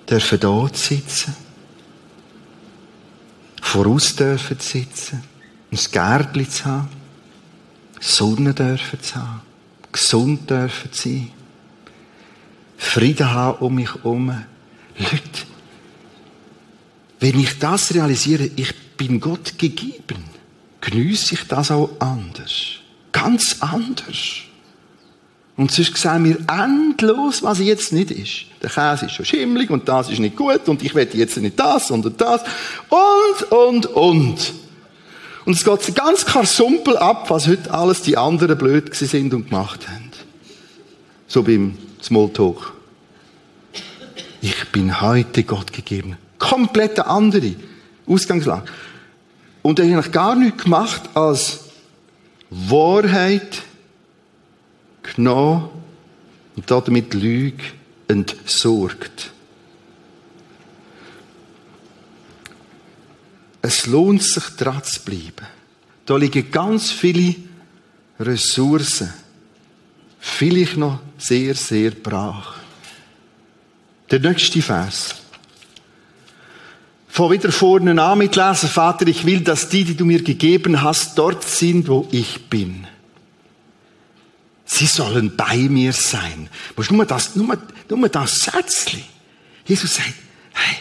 dürfen 0.09 0.39
dort 0.39 0.75
sitzen. 0.75 1.35
Voraus 3.61 4.15
dürfen 4.15 4.59
sitzen, 4.59 5.23
ein 5.71 5.79
Gärtchen 5.91 6.49
zu 6.49 6.65
haben, 6.65 6.87
Sonne 7.99 8.53
dürfen 8.53 9.01
zu 9.01 9.15
haben, 9.15 9.41
gesund 9.91 10.49
dürfen 10.49 10.89
sein, 10.93 11.31
Frieden 12.77 13.29
haben 13.29 13.57
um 13.57 13.75
mich 13.75 13.93
herum. 13.93 14.45
Leute, 14.97 15.45
wenn 17.19 17.39
ich 17.39 17.59
das 17.59 17.93
realisiere, 17.93 18.49
ich 18.55 18.73
bin 18.97 19.19
Gott 19.19 19.57
gegeben, 19.57 20.23
geniesse 20.81 21.35
ich 21.35 21.47
das 21.47 21.71
auch 21.71 21.89
anders. 21.99 22.79
ganz 23.11 23.57
anders. 23.61 24.43
Und 25.55 25.71
sonst 25.71 25.97
sehen 25.97 26.23
wir 26.23 26.37
endlos, 26.47 27.41
was 27.41 27.59
jetzt 27.59 27.91
nicht 27.91 28.11
ist. 28.11 28.45
Der 28.61 28.69
Käse 28.69 29.07
ist 29.07 29.13
schon 29.13 29.25
schimmlig 29.25 29.71
und 29.71 29.89
das 29.89 30.09
ist 30.09 30.19
nicht 30.19 30.35
gut 30.35 30.69
und 30.69 30.83
ich 30.83 30.93
will 30.93 31.09
jetzt 31.13 31.37
nicht 31.37 31.59
das 31.59 31.89
und 31.89 32.21
das 32.21 32.43
und, 32.89 33.51
und, 33.51 33.85
und. 33.87 34.53
Und 35.45 35.53
es 35.53 35.63
geht 35.63 35.95
ganz 35.95 36.25
karsumpel 36.25 36.97
ab, 36.97 37.29
was 37.29 37.47
heute 37.47 37.73
alles 37.73 38.03
die 38.03 38.17
anderen 38.17 38.57
blöd 38.57 38.93
sind 38.93 39.33
und 39.33 39.49
gemacht 39.49 39.87
haben. 39.87 40.11
So 41.27 41.41
beim 41.41 41.75
Smalltalk. 42.03 42.73
Ich 44.41 44.71
bin 44.71 45.01
heute 45.01 45.43
Gott 45.43 45.73
gegeben. 45.73 46.17
Komplett 46.37 46.99
andere 46.99 47.55
Ausgangslage. 48.05 48.65
Und 49.61 49.79
er 49.79 49.85
hat 49.85 49.93
eigentlich 49.93 50.11
gar 50.11 50.35
nichts 50.35 50.63
gemacht 50.63 51.09
als 51.13 51.65
Wahrheit 52.49 53.63
genommen 55.03 55.69
und 56.55 56.71
damit 56.71 57.13
Lüge 57.13 57.63
entsorgt. 58.07 59.31
Es 63.61 63.85
lohnt 63.85 64.23
sich, 64.23 64.43
dran 64.55 64.83
zu 64.83 65.01
bleiben. 65.01 65.47
Da 66.05 66.15
liegen 66.15 66.49
ganz 66.51 66.89
viele 66.89 67.35
Ressourcen. 68.19 69.13
Vielleicht 70.19 70.77
noch 70.77 70.99
sehr, 71.17 71.53
sehr 71.53 71.91
brach. 71.91 72.55
Der 74.09 74.19
nächste 74.19 74.61
Vers. 74.61 75.15
Von 77.17 77.31
wieder 77.31 77.51
vorne 77.51 77.99
an 77.99 78.19
mitlesen, 78.19 78.69
Vater, 78.69 79.07
ich 79.07 79.25
will, 79.25 79.41
dass 79.41 79.69
die, 79.69 79.83
die 79.83 79.97
du 79.97 80.05
mir 80.05 80.21
gegeben 80.21 80.83
hast, 80.83 81.17
dort 81.17 81.43
sind, 81.43 81.87
wo 81.87 82.07
ich 82.11 82.47
bin. 82.47 82.85
Sie 84.65 84.85
sollen 84.85 85.35
bei 85.35 85.57
mir 85.67 85.93
sein. 85.93 86.47
Musst 86.75 86.91
nur 86.91 87.07
das, 87.07 87.35
nur, 87.35 87.57
nur 87.89 88.09
das 88.09 88.41
Sätzchen. 88.41 89.01
Jesus 89.65 89.95
sagt, 89.95 90.13
hey, 90.53 90.75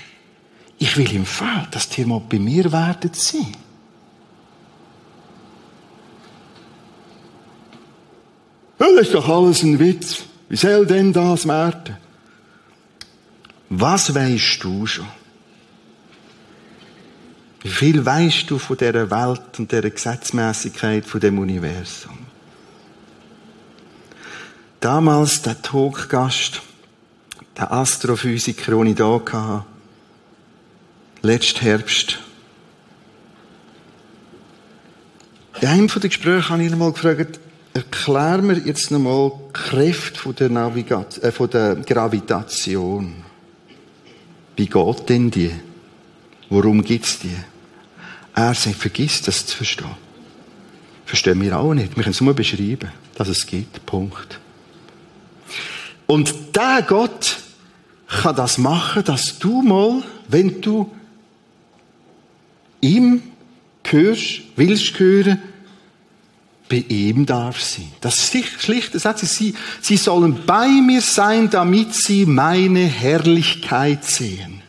ich 0.76 0.94
will 0.98 1.10
im 1.14 1.24
Fall, 1.24 1.68
dass 1.70 1.96
ihr 1.96 2.06
mal 2.06 2.20
bei 2.20 2.38
mir 2.38 2.70
werdet 2.70 3.16
sein. 3.16 3.56
Ja, 8.78 8.88
das 8.94 9.06
ist 9.06 9.14
doch 9.14 9.26
alles 9.26 9.62
ein 9.62 9.78
Witz. 9.78 10.18
Wie 10.50 10.56
soll 10.56 10.84
denn 10.84 11.14
das 11.14 11.48
werden? 11.48 11.96
Was 13.70 14.14
weißt 14.14 14.62
du 14.62 14.86
schon? 14.86 15.06
Wie 17.66 17.72
viel 17.72 18.06
weißt 18.06 18.48
du 18.48 18.58
von 18.58 18.76
dieser 18.76 19.10
Welt 19.10 19.58
und 19.58 19.72
dieser 19.72 19.90
Gesetzmäßigkeit 19.90 21.04
von 21.04 21.18
dem 21.18 21.36
Universum? 21.40 22.16
Damals 24.78 25.42
der 25.42 25.60
Talkgast, 25.60 26.62
der 27.56 27.72
Astrophysiker, 27.72 28.70
den 28.70 28.86
ich 28.86 28.94
da 28.94 29.12
hatte, 29.12 29.64
letzten 31.22 31.58
Herbst. 31.58 32.20
In 35.60 35.66
einem 35.66 35.88
der 35.88 36.00
Gespräche 36.02 36.48
habe 36.48 36.62
ich 36.62 36.68
ihn 36.68 36.74
einmal 36.74 36.92
gefragt, 36.92 37.40
erklär 37.74 38.42
mir 38.42 38.58
jetzt 38.58 38.92
nochmal 38.92 39.32
die 39.48 39.52
Kräfte 39.54 40.32
der, 40.34 40.50
Navigat 40.50 41.18
äh, 41.18 41.32
von 41.32 41.50
der 41.50 41.74
Gravitation. 41.74 43.24
Wie 44.54 44.66
geht 44.66 45.08
denn 45.08 45.32
die? 45.32 45.50
Worum 46.48 46.84
gibt's 46.84 47.18
die? 47.18 47.34
Er 48.36 48.54
sagt, 48.54 48.76
vergiss 48.76 49.22
das 49.22 49.46
zu 49.46 49.56
verstehen. 49.56 49.96
Verstehen 51.06 51.40
wir 51.40 51.58
auch 51.58 51.72
nicht. 51.72 51.96
Wir 51.96 52.04
können 52.04 52.12
es 52.12 52.20
nur 52.20 52.34
beschreiben, 52.34 52.92
dass 53.14 53.28
es 53.28 53.46
gibt. 53.46 53.84
Punkt. 53.86 54.38
Und 56.06 56.54
der 56.54 56.84
Gott 56.86 57.38
kann 58.06 58.36
das 58.36 58.58
machen, 58.58 59.04
dass 59.04 59.38
du 59.38 59.62
mal, 59.62 60.02
wenn 60.28 60.60
du 60.60 60.94
ihm 62.80 63.22
gehörst, 63.82 64.42
willst 64.54 64.98
hören, 64.98 65.40
bei 66.68 66.84
ihm 66.88 67.24
darf 67.24 67.60
sie. 67.60 67.88
Das 68.00 68.30
schlichte 68.58 68.98
Satz 68.98 69.22
ist, 69.22 69.36
sie, 69.36 69.54
sie 69.80 69.96
sollen 69.96 70.40
bei 70.44 70.68
mir 70.68 71.00
sein, 71.00 71.48
damit 71.48 71.94
sie 71.94 72.26
meine 72.26 72.84
Herrlichkeit 72.84 74.04
sehen, 74.04 74.62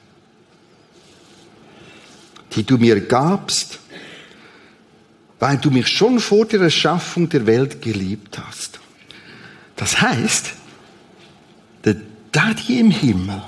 die 2.58 2.64
du 2.64 2.78
mir 2.78 3.00
gabst, 3.00 3.78
weil 5.40 5.58
du 5.58 5.70
mich 5.70 5.88
schon 5.88 6.20
vor 6.20 6.46
der 6.46 6.62
Erschaffung 6.62 7.30
der 7.30 7.46
Welt 7.46 7.82
geliebt 7.82 8.40
hast. 8.40 8.80
Das 9.76 10.02
heißt, 10.02 10.54
der 11.86 11.98
Daddy 12.32 12.80
im 12.80 12.90
Himmel 12.90 13.44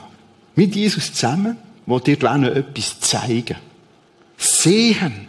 mit 0.56 0.76
Jesus 0.76 1.12
zusammen, 1.12 1.58
wo 1.88 2.00
dir 2.00 2.18
noch 2.22 2.50
etwas 2.50 3.00
zeigen. 3.00 3.58
Sehen. 4.38 5.28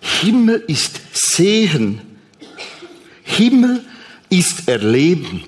Himmel 0.00 0.62
ist 0.68 1.00
Sehen. 1.12 2.00
Himmel 3.24 3.84
ist 4.28 4.68
Erleben. 4.68 5.44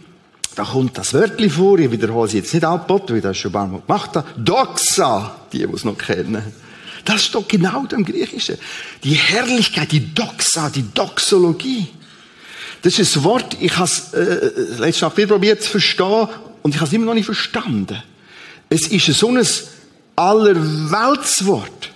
Da 0.56 0.64
kommt 0.64 0.98
das 0.98 1.14
Wörtchen 1.14 1.50
vor, 1.50 1.78
ich 1.78 1.90
wiederhole 1.90 2.26
es 2.26 2.35
jetzt 2.35 2.52
nicht 2.52 2.64
abgeboten, 2.64 3.11
weil 3.11 3.16
ich 3.18 3.22
das 3.22 3.38
schon 3.38 3.50
ein 3.50 3.54
paar 3.54 3.66
Mal 3.68 3.80
gemacht 3.80 4.16
habe. 4.16 4.28
Doxa, 4.37 5.37
die, 5.52 5.58
die 5.58 5.72
es 5.72 5.85
noch 5.85 5.96
kennen. 5.96 6.42
Das 7.04 7.24
steht 7.24 7.48
genau 7.48 7.84
im 7.90 8.04
Griechischen. 8.04 8.56
Die 9.02 9.14
Herrlichkeit, 9.14 9.92
die 9.92 10.14
Doxa, 10.14 10.70
die 10.70 10.84
Doxologie. 10.94 11.88
Das 12.82 12.98
ist 12.98 13.16
ein 13.16 13.24
Wort, 13.24 13.56
ich 13.60 13.76
habe 13.76 13.84
es 13.84 14.12
äh, 14.12 14.50
letztes 14.78 15.02
Mal 15.02 15.26
probiert 15.26 15.62
zu 15.62 15.70
verstehen 15.70 16.28
und 16.62 16.74
ich 16.74 16.80
habe 16.80 16.88
es 16.88 16.92
immer 16.92 17.06
noch 17.06 17.14
nicht 17.14 17.26
verstanden. 17.26 18.02
Es 18.68 18.88
ist 18.88 19.06
so 19.06 19.28
ein 19.28 19.46
Allerweltswort 20.16 21.92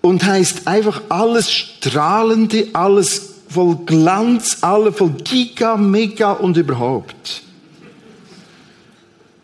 und 0.00 0.24
heißt 0.24 0.66
einfach 0.66 1.02
alles 1.08 1.50
Strahlende, 1.52 2.68
alles 2.72 3.34
voll 3.48 3.76
Glanz, 3.86 4.58
alles 4.60 4.96
voll 4.96 5.10
Giga, 5.24 5.76
Mega 5.76 6.32
und 6.32 6.56
überhaupt. 6.56 7.42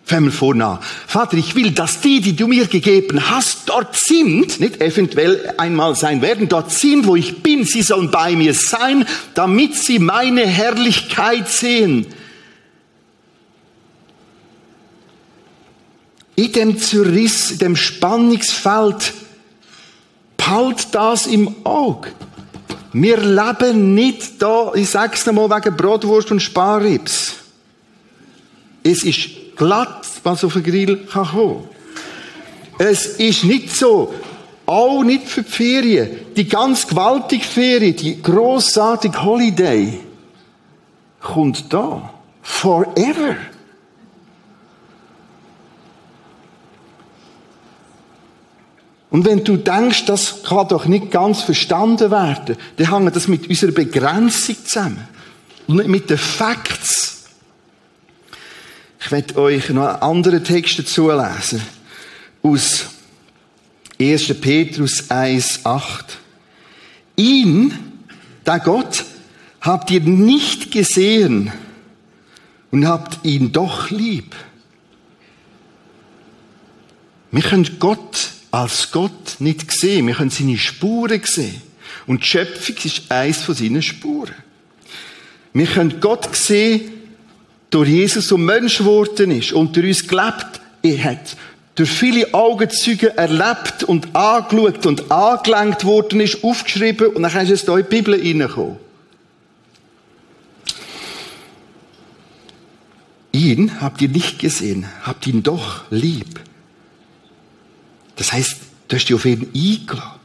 Fangen 0.07 0.27
wir 0.27 0.33
vorne 0.33 0.67
an. 0.67 0.79
Vater, 1.07 1.37
ich 1.37 1.55
will, 1.55 1.71
dass 1.71 2.01
die, 2.01 2.21
die 2.21 2.37
du 2.37 2.47
mir 2.47 2.67
gegeben 2.67 3.31
hast, 3.31 3.69
dort 3.69 3.97
sind, 3.97 4.61
nicht 4.61 4.81
eventuell 4.81 5.55
einmal 5.57 5.95
sein 5.97 6.21
werden, 6.21 6.49
dort 6.49 6.71
sind, 6.71 7.07
wo 7.07 7.17
ich 7.17 7.43
bin. 7.43 7.65
Sie 7.65 7.83
sollen 7.83 8.11
bei 8.11 8.37
mir 8.37 8.53
sein, 8.53 9.07
damit 9.35 9.75
sie 9.77 9.99
meine 9.99 10.47
Herrlichkeit 10.47 11.49
sehen. 11.49 12.07
In 16.37 16.53
dem 16.53 16.79
Zerriss, 16.79 17.53
in 17.53 17.59
dem 17.59 17.77
Spannungsfeld 17.77 19.15
Halt 20.47 20.95
das 20.95 21.27
im 21.27 21.55
Auge. 21.65 22.11
Wir 22.93 23.17
leben 23.17 23.95
nicht 23.95 24.41
da, 24.41 24.73
ich 24.75 24.91
sag's 24.91 25.27
nochmal, 25.27 25.51
wegen 25.51 25.77
Brotwurst 25.77 26.31
und 26.31 26.41
Sparrips. 26.41 27.35
Es 28.83 29.03
ist 29.03 29.31
glatt, 29.57 30.07
was 30.23 30.45
auf 30.45 30.55
den 30.55 30.63
Grill 30.63 31.07
kann 31.07 31.29
kommen. 31.29 31.69
Es 32.79 33.07
ist 33.07 33.45
nicht 33.45 33.75
so, 33.75 34.13
auch 34.67 35.03
nicht 35.03 35.29
für 35.29 35.43
die 35.43 35.51
Ferien. 35.51 36.11
Die 36.37 36.49
ganz 36.49 36.87
gewaltige 36.87 37.45
Ferien, 37.45 37.97
die 37.97 38.21
grossartige 38.21 39.23
Holiday, 39.23 40.01
kommt 41.21 41.73
da. 41.73 42.11
Forever. 42.43 43.37
Und 49.11 49.25
wenn 49.25 49.45
du 49.45 49.57
denkst, 49.57 50.07
das 50.07 50.43
kann 50.43 50.67
doch 50.67 50.87
nicht 50.87 51.13
ganz 51.13 51.43
verstanden 51.43 52.11
werden, 52.11 52.57
dann 52.77 52.91
hängt 52.91 53.15
das 53.15 53.29
mit 53.29 53.49
unserer 53.49 53.71
Begrenzung 53.71 54.57
zusammen. 54.65 55.07
Und 55.69 55.77
nicht 55.77 55.89
mit 55.89 56.11
den 56.11 56.19
Facts. 56.19 57.14
Ich 59.05 59.13
werde 59.13 59.37
euch 59.37 59.69
noch 59.69 59.87
einen 59.87 60.01
anderen 60.01 60.43
Text 60.43 60.79
dazu 60.79 61.11
lesen. 61.11 61.61
Aus 62.43 62.87
1. 64.01 64.41
Petrus 64.41 65.11
1,8. 65.11 66.05
Ihn, 67.17 67.75
der 68.47 68.61
Gott, 68.61 69.05
habt 69.61 69.91
ihr 69.91 70.01
nicht 70.01 70.71
gesehen 70.71 71.53
und 72.71 72.89
habt 72.89 73.27
ihn 73.27 73.53
doch 73.53 73.91
lieb. 73.91 74.35
Wir 77.31 77.43
können 77.43 77.77
Gott 77.79 78.31
als 78.53 78.91
Gott 78.91 79.37
nicht 79.39 79.69
gesehen. 79.69 80.07
Wir 80.07 80.15
können 80.15 80.31
seine 80.31 80.57
Spuren 80.57 81.21
sehen. 81.25 81.61
Und 82.07 82.23
die 82.23 82.27
Schöpfung 82.27 82.77
ist 82.83 83.13
eins 83.13 83.43
von 83.43 83.55
seinen 83.55 83.83
Spuren. 83.83 84.35
Wir 85.53 85.67
können 85.67 86.01
Gott 86.01 86.35
sehen, 86.35 86.94
durch 87.75 87.89
Jesus 87.89 88.29
zum 88.29 88.45
Mensch 88.45 88.79
geworden 88.79 89.33
ist 89.33 89.53
und 89.53 89.75
durch 89.75 89.87
uns 89.89 90.07
gelebt 90.07 90.61
er 90.83 91.03
hat, 91.03 91.37
durch 91.75 91.91
viele 91.91 92.33
Augenzeuge 92.33 93.17
erlebt 93.17 93.83
und 93.83 94.15
angeschaut 94.15 94.87
und 94.87 95.11
angelenkt 95.11 95.85
worden 95.85 96.21
ist, 96.21 96.45
aufgeschrieben 96.45 97.09
und 97.09 97.23
dann 97.23 97.37
ist 97.37 97.51
es 97.51 97.65
da 97.65 97.77
in 97.77 97.85
die 97.85 97.97
Bibel 97.97 98.15
reingekommen. 98.15 98.77
Ihn 103.33 103.81
habt 103.81 104.01
ihr 104.03 104.09
nicht 104.09 104.39
gesehen, 104.39 104.87
habt 105.03 105.27
ihn 105.27 105.43
doch 105.43 105.83
lieb. 105.91 106.39
Das 108.15 108.33
heißt, 108.33 108.57
du 108.87 108.95
hast 108.95 109.09
dich 109.09 109.15
auf 109.17 109.25
ihn 109.25 109.49
eingeladen. 109.53 110.21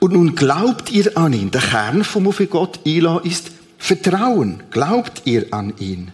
Und 0.00 0.12
nun 0.12 0.34
glaubt 0.34 0.92
ihr 0.92 1.16
an 1.16 1.32
ihn. 1.32 1.50
Der 1.50 1.62
Kern 1.62 2.04
vom 2.04 2.28
auf 2.28 2.42
Gott 2.50 2.80
einlassen 2.86 3.30
ist 3.30 3.52
Vertrauen. 3.82 4.62
Glaubt 4.70 5.22
ihr 5.24 5.46
an 5.50 5.74
ihn. 5.80 6.12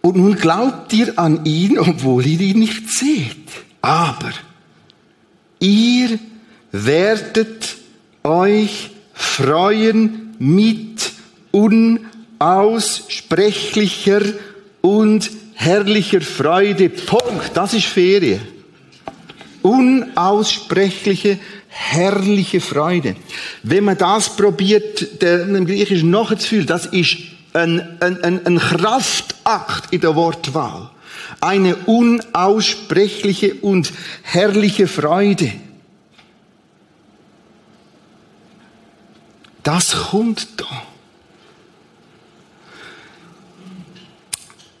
Und 0.00 0.16
nun 0.16 0.34
glaubt 0.34 0.94
ihr 0.94 1.18
an 1.18 1.44
ihn, 1.44 1.78
obwohl 1.78 2.26
ihr 2.26 2.40
ihn 2.40 2.60
nicht 2.60 2.88
seht. 2.88 3.36
Aber 3.82 4.32
ihr 5.60 6.18
werdet 6.72 7.76
euch 8.22 8.92
freuen 9.12 10.34
mit 10.38 11.12
unaussprechlicher 11.52 14.22
und 14.80 15.30
herrlicher 15.52 16.22
Freude. 16.22 16.88
Punkt. 16.88 17.50
Das 17.52 17.74
ist 17.74 17.84
Ferien. 17.84 18.40
Unaussprechliche, 19.60 21.38
herrliche 21.74 22.60
Freude. 22.60 23.16
Wenn 23.64 23.84
man 23.84 23.98
das 23.98 24.36
probiert, 24.36 25.20
dem 25.22 25.66
Griechischen 25.66 26.10
nachzufühlen, 26.10 26.66
das 26.66 26.86
ist 26.86 27.16
ein, 27.52 28.00
ein, 28.00 28.46
ein, 28.46 28.58
Kraftakt 28.58 29.92
in 29.92 30.00
der 30.00 30.14
Wortwahl. 30.14 30.90
Eine 31.40 31.76
unaussprechliche 31.76 33.54
und 33.54 33.92
herrliche 34.22 34.86
Freude. 34.86 35.52
Das 39.64 39.96
kommt 40.10 40.60
da. 40.60 40.66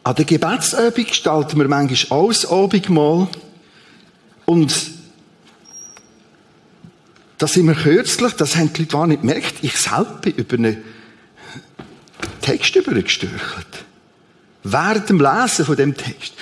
An 0.04 0.14
der 0.14 0.24
Gebetsübung 0.26 1.06
gestalten 1.06 1.58
wir 1.58 1.66
manchmal 1.68 2.28
das 2.28 2.46
Abendmahl. 2.50 3.28
Und 4.44 4.93
da 7.44 7.48
sind 7.48 7.66
wir 7.66 7.74
kürzlich, 7.74 8.32
das 8.32 8.56
haben 8.56 8.72
die 8.72 8.80
Leute 8.80 8.92
gar 8.92 9.06
nicht 9.06 9.20
gemerkt, 9.20 9.56
ich 9.60 9.76
selber 9.76 10.16
bin 10.22 10.32
über 10.32 10.56
einen 10.56 10.82
Text 12.40 12.74
übergestürchelt. 12.74 13.84
Während 14.62 15.10
dem 15.10 15.20
Lesen 15.20 15.66
von 15.66 15.76
dem 15.76 15.94
Text. 15.94 16.32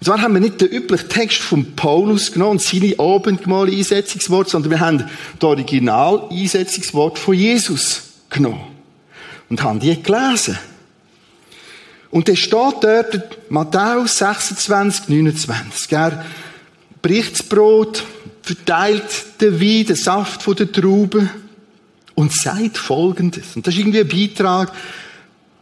Und 0.00 0.04
zwar 0.04 0.20
haben 0.20 0.34
wir 0.34 0.40
nicht 0.40 0.60
den 0.60 0.66
üblichen 0.66 1.08
Text 1.08 1.38
von 1.38 1.76
Paulus 1.76 2.32
genommen 2.32 2.58
und 2.58 2.62
seine 2.62 2.98
Abendmahl-Einsetzungswort, 2.98 4.48
sondern 4.48 4.72
wir 4.72 4.80
haben 4.80 5.08
das 5.38 5.48
Original-Einsetzungswort 5.48 7.20
von 7.20 7.34
Jesus 7.34 8.02
genommen. 8.28 8.64
Und 9.48 9.62
haben 9.62 9.78
die 9.78 10.02
gelesen. 10.02 10.58
Und 12.10 12.28
es 12.28 12.40
steht 12.40 12.82
dort, 12.82 13.38
Matthäus 13.48 14.18
26, 14.18 15.08
29. 15.08 15.92
Er 15.92 16.24
bricht 17.00 17.34
das 17.34 17.42
Brot, 17.44 18.02
verteilt 18.48 19.40
den 19.40 19.60
Wein, 19.60 19.86
den 19.86 19.96
Saft 19.96 20.42
von 20.42 20.56
der 20.56 20.72
Trauben 20.72 21.28
und 22.14 22.32
sagt 22.32 22.78
Folgendes. 22.78 23.54
Und 23.54 23.66
das 23.66 23.74
ist 23.74 23.80
irgendwie 23.80 24.00
ein 24.00 24.08
Beitrag, 24.08 24.72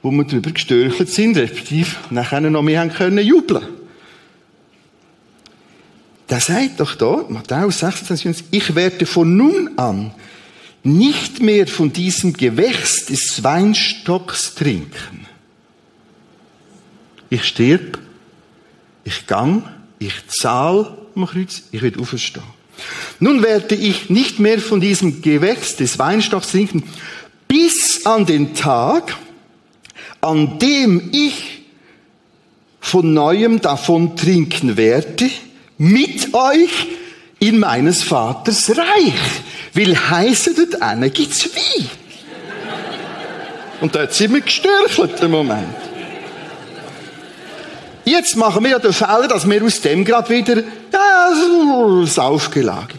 wo 0.02 0.10
wir 0.12 0.24
darüber 0.24 0.52
gestörchelt 0.52 1.10
sind, 1.10 1.36
respektive 1.36 1.90
nachher 2.10 2.40
noch 2.40 2.62
mehr 2.62 2.80
haben 2.80 2.92
können 2.92 3.24
jubeln. 3.26 3.66
Der 6.30 6.40
sagt 6.40 6.80
doch 6.80 6.94
dort, 6.94 7.30
Matthäus 7.30 7.80
26, 7.80 8.46
ich 8.52 8.74
werde 8.74 9.04
von 9.04 9.36
nun 9.36 9.78
an 9.78 10.12
nicht 10.82 11.40
mehr 11.42 11.66
von 11.66 11.92
diesem 11.92 12.32
Gewächs 12.32 13.06
des 13.06 13.42
Weinstocks 13.42 14.54
trinken. 14.54 15.26
Ich 17.30 17.44
stirb, 17.44 17.98
ich 19.02 19.26
gang, 19.26 19.64
ich 19.98 20.14
zahl 20.28 20.96
am 21.16 21.26
Kreuz, 21.26 21.62
ich 21.72 21.82
werde 21.82 21.98
auferstehen. 21.98 22.55
Nun 23.20 23.42
werde 23.42 23.74
ich 23.74 24.10
nicht 24.10 24.38
mehr 24.38 24.58
von 24.58 24.80
diesem 24.80 25.22
Gewächs 25.22 25.76
des 25.76 25.98
Weinstocks 25.98 26.50
trinken, 26.50 26.82
bis 27.48 28.04
an 28.04 28.26
den 28.26 28.54
Tag, 28.54 29.16
an 30.20 30.58
dem 30.58 31.10
ich 31.12 31.62
von 32.80 33.14
neuem 33.14 33.60
davon 33.60 34.16
trinken 34.16 34.76
werde, 34.76 35.30
mit 35.78 36.34
euch 36.34 36.86
in 37.38 37.58
meines 37.58 38.02
Vaters 38.02 38.70
Reich. 38.70 39.14
Will 39.74 39.96
heißen, 39.96 40.54
dort 40.56 40.82
einen 40.82 41.12
gibt's 41.12 41.48
wie. 41.54 41.86
Und 43.80 43.94
dort 43.94 44.14
sind 44.14 44.32
wir 44.32 44.40
gestörchelt 44.40 45.20
im 45.20 45.32
Moment. 45.32 45.74
Jetzt 48.04 48.36
machen 48.36 48.62
wir 48.62 48.70
ja 48.70 48.78
den 48.78 48.92
Fehler, 48.92 49.26
dass 49.28 49.48
wir 49.50 49.64
aus 49.64 49.80
dem 49.80 50.04
gerade 50.04 50.30
wieder, 50.30 50.62
ja, 51.34 52.06
Saufgelage. 52.06 52.94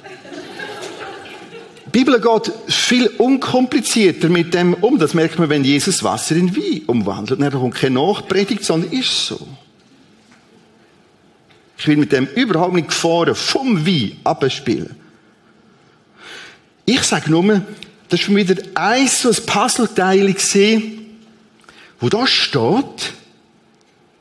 Die 1.85 2.03
Bibel 2.03 2.19
geht 2.19 2.51
viel 2.67 3.07
unkomplizierter 3.07 4.29
mit 4.29 4.53
dem 4.53 4.73
um. 4.73 4.99
Das 4.99 5.13
merkt 5.13 5.39
man, 5.39 5.49
wenn 5.49 5.63
Jesus 5.63 6.03
Wasser 6.03 6.35
in 6.35 6.55
Wein 6.55 6.83
umwandelt. 6.85 7.39
Er 7.39 7.51
kommt 7.51 7.75
keine 7.75 7.95
Nachpredigt, 7.95 8.63
sondern 8.63 8.91
ist 8.91 9.27
so. 9.27 9.47
Ich 11.77 11.87
will 11.87 11.97
mit 11.97 12.11
dem 12.11 12.27
überhaupt 12.27 12.73
nicht 12.73 12.89
gefahren 12.89 13.35
vom 13.35 13.85
Wein 13.85 14.17
abspielen. 14.23 14.95
Ich 16.85 17.03
sage 17.03 17.29
nur, 17.31 17.61
das 18.09 18.21
ist 18.21 18.35
wieder 18.35 18.55
ein 18.75 19.07
so 19.07 19.29
ein 19.29 19.45
Puzzleteil 19.45 20.33
gesehen, 20.33 21.17
wo 21.99 22.09
da 22.09 22.25
steht, 22.25 23.13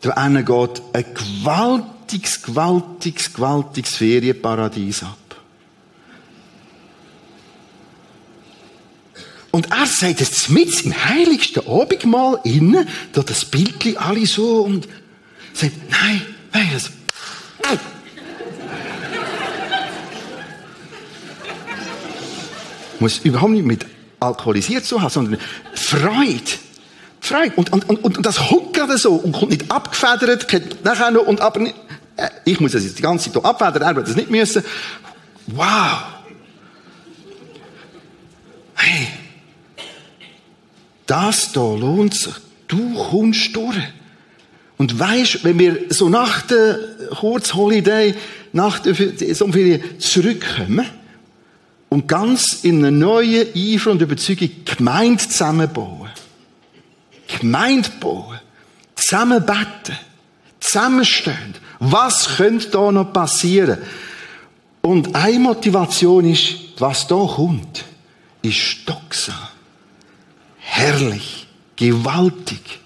da 0.01 0.11
einer 0.11 0.43
geht 0.43 0.83
ein 0.93 1.05
gewaltiges, 2.07 2.43
gewaltiges, 2.43 3.33
gewaltiges 3.33 3.95
Ferienparadies 3.97 5.03
ab. 5.03 5.17
Und 9.51 9.71
er 9.71 9.87
sagt 9.87 10.21
jetzt 10.21 10.51
mit 10.51 10.85
im 10.85 10.93
heiligsten 10.93 11.67
Abendmahl 11.67 12.41
innen, 12.45 12.87
da 13.13 13.23
das 13.23 13.45
Bildli 13.47 13.97
alle 13.97 14.27
so 14.27 14.63
und 14.63 14.87
sagt, 15.55 15.73
nein, 15.89 16.23
weißt 16.53 16.89
du, 16.89 16.93
muss 23.01 23.19
überhaupt 23.19 23.53
nicht 23.53 23.65
mit 23.65 23.87
alkoholisiert 24.21 24.85
zu 24.85 25.01
haben, 25.01 25.11
sondern 25.11 25.41
Freude. 25.75 26.43
Freude. 27.21 27.53
Und, 27.57 27.73
und, 27.73 27.89
und, 27.89 28.05
und 28.05 28.27
das 28.27 28.37
kommt 28.37 28.75
gerade 28.75 28.99
so 28.99 29.15
und 29.15 29.33
kommt 29.33 29.53
nicht 29.53 29.71
abgefedert, 29.71 30.85
nachher 30.85 31.11
noch 31.11 31.27
und 31.27 31.41
aber 31.41 31.61
nicht, 31.61 31.75
ich 32.45 32.61
muss 32.61 32.73
das 32.73 32.85
jetzt 32.85 32.99
die 32.99 33.03
ganze 33.03 33.31
Zeit 33.31 33.45
abfedern, 33.45 33.83
er 33.83 33.97
wird 33.97 34.09
das 34.09 34.17
nicht 34.17 34.31
müssen. 34.31 34.63
Wow. 35.47 36.03
Hey. 38.75 39.09
Das 41.07 41.53
da 41.53 41.61
lohnt 41.61 42.15
sich. 42.15 42.35
Du 42.69 42.95
kommst 42.95 43.55
durch. 43.55 43.77
Und 44.77 44.99
weißt, 44.99 45.45
wenn 45.45 45.59
wir 45.59 45.87
so 45.89 46.09
nach 46.09 46.43
der 46.43 46.79
Kurzholiday, 47.19 48.15
nach 48.53 48.81
der 48.81 48.95
Sommerferien 49.35 49.99
zurückkommen 49.99 50.87
und 51.89 52.09
ganz 52.09 52.61
in 52.63 52.85
eine 52.85 52.91
neue 52.91 53.47
Eifer 53.55 53.93
und 53.93 54.03
Überzeugung 54.03 54.51
Gemeinde 54.65 55.23
zusammenbauen, 55.23 56.11
Gemeinde 57.41 57.89
bauen, 58.01 58.39
zusammenbeten, 58.97 59.97
zusammenstehen, 60.61 61.55
was 61.79 62.37
könnte 62.37 62.69
da 62.71 62.91
noch 62.93 63.13
passieren? 63.13 63.79
Und 64.83 65.15
eine 65.15 65.39
Motivation 65.39 66.25
ist, 66.25 66.57
was 66.79 67.07
da 67.07 67.17
kommt, 67.17 67.85
ist 68.43 68.79
Doxa. 68.87 69.51
Herrlich, 70.59 71.47
gewaltig 71.77 72.81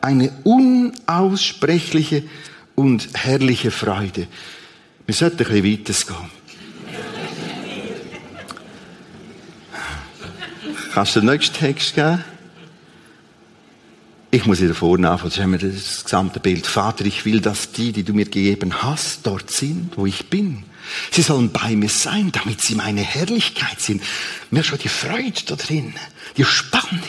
eine 0.00 0.32
unaussprechliche 0.44 2.24
und 2.74 3.08
herrliche 3.14 3.70
Freude. 3.70 4.26
Wir 5.06 5.14
sollten 5.14 5.44
ein 5.44 5.62
bisschen 5.62 5.64
weitergehen. 5.64 6.30
Kannst 10.92 11.16
du 11.16 11.20
den 11.20 11.30
nächsten 11.30 11.56
Text 11.56 11.94
geben? 11.94 12.24
Ich 14.32 14.46
muss 14.46 14.60
wieder 14.60 14.74
vorne 14.74 15.10
anfangen, 15.10 15.60
wir 15.60 15.70
das 15.70 16.04
gesamte 16.04 16.38
Bild. 16.38 16.64
Vater, 16.64 17.04
ich 17.04 17.24
will, 17.24 17.40
dass 17.40 17.72
die, 17.72 17.90
die 17.90 18.04
du 18.04 18.14
mir 18.14 18.26
gegeben 18.26 18.82
hast, 18.82 19.26
dort 19.26 19.50
sind, 19.50 19.96
wo 19.96 20.06
ich 20.06 20.26
bin. 20.26 20.62
Sie 21.10 21.22
sollen 21.22 21.50
bei 21.50 21.74
mir 21.74 21.88
sein, 21.88 22.30
damit 22.30 22.60
sie 22.60 22.76
meine 22.76 23.00
Herrlichkeit 23.00 23.80
sind. 23.80 24.02
Mir 24.50 24.62
schon 24.62 24.78
die 24.78 24.88
Freude 24.88 25.40
da 25.46 25.56
drin, 25.56 25.94
die 26.36 26.44
Spannung, 26.44 27.00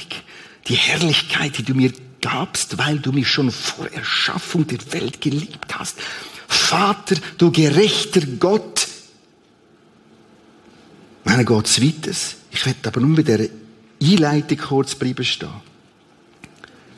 die 0.68 0.76
Herrlichkeit, 0.76 1.60
die 1.60 1.64
du 1.64 1.76
mir 1.76 1.94
gabst, 2.22 2.80
weil 2.80 2.98
du 2.98 3.12
mich 3.12 3.28
schon 3.28 3.52
vor 3.52 3.88
Erschaffung 3.92 4.66
der 4.66 4.80
Welt 4.92 5.22
geliebt 5.22 5.78
hast. 5.78 6.00
Vater, 6.48 7.16
du 7.38 7.52
gerechter 7.52 8.22
Gott. 8.40 8.88
Meine 11.24 11.46
Gott, 11.46 11.68
zweites. 11.68 12.38
Ich 12.50 12.66
werde 12.66 12.90
aber 12.90 13.00
nur 13.00 13.16
mit 13.16 13.28
der 13.28 13.48
Einleitung 14.02 14.58
kurz 14.58 14.96
bleiben 14.96 15.24
stehen. 15.24 15.71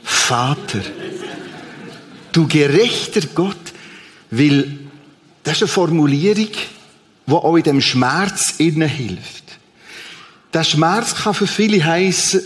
Vater, 0.03 0.81
du 2.31 2.47
gerechter 2.47 3.21
Gott, 3.33 3.73
weil 4.29 4.79
das 5.43 5.57
ist 5.57 5.63
eine 5.63 5.67
Formulierung, 5.69 6.49
die 7.25 7.31
auch 7.31 7.55
in 7.55 7.63
dem 7.63 7.81
Schmerz 7.81 8.55
innen 8.57 8.87
hilft. 8.87 9.43
Der 10.53 10.63
Schmerz 10.63 11.15
kann 11.15 11.33
für 11.33 11.47
viele 11.47 11.83
heißen, 11.83 12.41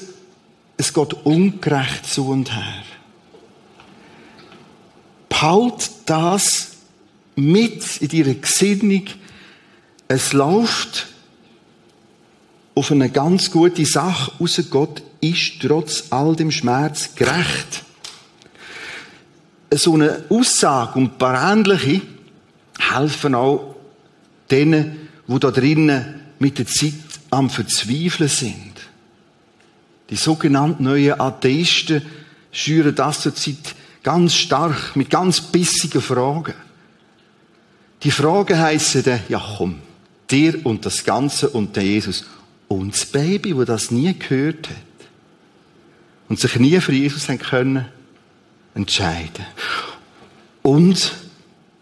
es 0.77 0.93
geht 0.93 1.13
ungerecht 1.25 2.05
zu 2.05 2.27
und 2.29 2.55
her. 2.55 2.83
Behalt 5.27 5.89
das 6.05 6.69
mit 7.35 7.97
in 7.97 8.07
deiner 8.09 8.35
Gesinnung. 8.35 9.05
Es 10.07 10.33
läuft 10.33 11.07
auf 12.77 12.91
eine 12.91 13.09
ganz 13.09 13.49
gute 13.49 13.85
Sache 13.85 14.31
raus. 14.39 14.61
Gott 14.69 15.01
ist 15.19 15.59
trotz 15.61 16.05
all 16.11 16.35
dem 16.35 16.51
Schmerz 16.51 17.15
gerecht. 17.15 17.83
So 19.71 19.95
eine 19.95 20.25
Aussage 20.29 20.99
und 20.99 21.13
ein 21.13 21.17
paar 21.17 21.51
ähnliche 21.51 22.01
helfen 22.77 23.33
auch 23.33 23.75
denen, 24.51 25.09
die 25.27 25.39
da 25.39 25.49
drinnen 25.49 26.21
mit 26.37 26.59
der 26.59 26.67
Zeit 26.67 26.93
am 27.31 27.49
Verzweifeln 27.49 28.29
sind. 28.29 28.73
Die 30.11 30.15
sogenannten 30.15 30.83
neuen 30.83 31.19
Atheisten 31.19 32.03
schüren 32.51 32.93
das 32.93 33.21
zurzeit 33.21 33.75
ganz 34.03 34.35
stark 34.35 34.95
mit 34.95 35.09
ganz 35.09 35.41
bissigen 35.41 36.01
Fragen. 36.01 36.53
Die 38.03 38.11
Fragen 38.11 38.59
heissen 38.59 39.03
dann, 39.03 39.19
ja 39.27 39.43
komm, 39.57 39.79
dir 40.29 40.63
und 40.63 40.85
das 40.85 41.03
Ganze 41.03 41.49
und 41.49 41.75
der 41.75 41.83
Jesus 41.83 42.23
und 42.67 42.93
das 42.93 43.05
Baby, 43.05 43.55
wo 43.55 43.63
das 43.63 43.91
nie 43.91 44.13
gehört 44.17 44.69
hat 44.69 44.75
und 46.29 46.39
sich 46.39 46.55
nie 46.57 46.79
für 46.81 46.93
Jesus 46.93 47.29
haben 47.29 47.39
können 47.39 47.85
entscheiden. 48.75 49.45
Und 50.61 51.13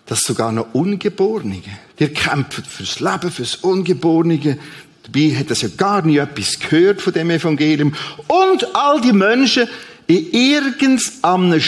das 0.05 0.19
sogar 0.19 0.51
noch 0.51 0.73
Ungeborene. 0.73 1.61
Die 1.99 2.07
kämpfen 2.07 2.63
fürs 2.63 2.99
Leben, 2.99 3.31
fürs 3.31 3.55
Ungeborene. 3.55 4.59
Dabei 5.03 5.35
hat 5.35 5.49
das 5.49 5.61
ja 5.61 5.69
gar 5.75 6.01
nie 6.03 6.17
etwas 6.17 6.59
gehört 6.59 7.01
von 7.01 7.13
dem 7.13 7.29
Evangelium. 7.31 7.93
Und 8.27 8.75
all 8.75 9.01
die 9.01 9.13
Menschen 9.13 9.67
in 10.07 10.31
irgendeinem 10.31 11.59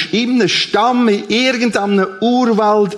Stamm, 0.48 1.08
in 1.08 1.30
irgendeinem 1.30 2.08
Urwald, 2.22 2.98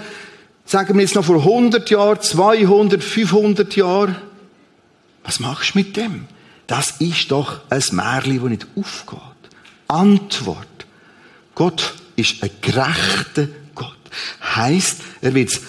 sagen 0.65 0.95
wir 0.95 1.01
jetzt 1.01 1.15
noch 1.15 1.25
vor 1.25 1.37
100 1.37 1.89
Jahren, 1.89 2.21
200, 2.21 3.01
500 3.01 3.75
Jahren, 3.75 4.15
was 5.23 5.39
machst 5.39 5.75
du 5.75 5.79
mit 5.79 5.97
dem? 5.97 6.27
Das 6.67 6.95
ist 6.99 7.31
doch 7.31 7.61
ein 7.69 7.83
Märchen, 7.91 8.41
das 8.41 8.49
nicht 8.49 8.67
aufgeht. 8.75 9.19
Antwort. 9.87 10.67
Gott 11.55 11.95
ist 12.15 12.43
ein 12.43 12.51
gerechter 12.61 13.47
Gott. 13.73 13.97
Heißt, 14.55 15.01
er 15.21 15.33
will 15.33 15.47
es 15.47 15.61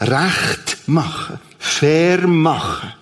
recht 0.00 0.88
machen, 0.88 1.38
fair 1.58 2.26
machen. 2.26 2.92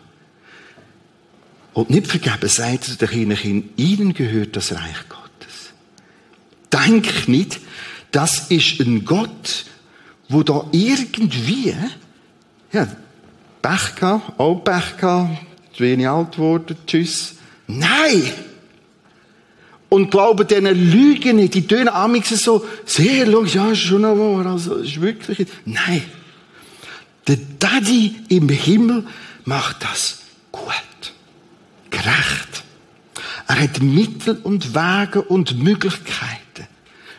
Und 1.72 1.90
nicht 1.90 2.09
vergeben 2.09 2.48
sagt 2.48 2.85
zu 2.85 2.96
den 2.96 3.09
kleinen 3.09 3.37
Kindern, 3.37 3.70
ihnen 3.77 4.14
gehört 4.14 4.57
das 4.57 4.72
Reich 4.72 5.09
Gottes. 5.09 5.72
Denk 6.72 7.29
nicht, 7.29 7.61
das 8.11 8.51
ist 8.51 8.81
ein 8.81 9.05
Gott, 9.05 9.64
wo 10.29 10.42
da 10.42 10.66
irgendwie, 10.72 11.74
ja, 12.72 12.88
Pech 13.62 13.94
gehabt, 13.94 14.40
auch 14.40 14.57
Pech 14.57 14.96
gehabt, 14.96 15.38
zu 15.78 15.84
wenig 15.84 16.08
alt 16.08 16.32
geworden, 16.32 16.76
tschüss. 16.86 17.34
Nein! 17.68 18.24
Und 19.88 20.10
glauben 20.10 20.46
diesen 20.46 20.90
Lügen 20.90 21.36
nicht. 21.36 21.54
Die 21.54 21.66
tönen 21.66 21.88
amix 21.88 22.30
so 22.30 22.66
sehr 22.84 23.26
logisch, 23.26 23.54
ja, 23.54 23.70
ist 23.70 23.78
schon 23.78 24.02
noch 24.02 24.18
wahr, 24.18 24.44
also, 24.46 24.74
ist 24.74 25.00
wirklich, 25.00 25.46
nein. 25.64 26.02
Der 27.26 27.38
Daddy 27.58 28.16
im 28.28 28.48
Himmel 28.48 29.06
macht 29.44 29.84
das 29.84 30.18
gut. 30.50 30.72
Gerecht. 31.90 32.64
Er 33.46 33.60
hat 33.62 33.80
Mittel 33.80 34.40
und 34.42 34.74
Wege 34.74 35.22
und 35.22 35.62
Möglichkeiten. 35.62 36.66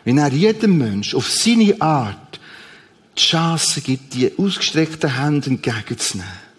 Wenn 0.04 0.18
er 0.18 0.32
jedem 0.32 0.78
Mensch 0.78 1.14
auf 1.14 1.28
seine 1.30 1.80
Art 1.80 2.38
die 3.16 3.22
Chance 3.22 3.80
gibt, 3.80 4.14
die 4.14 4.32
ausgestreckten 4.38 5.18
Hände 5.18 5.50
entgegenzunehmen. 5.50 6.49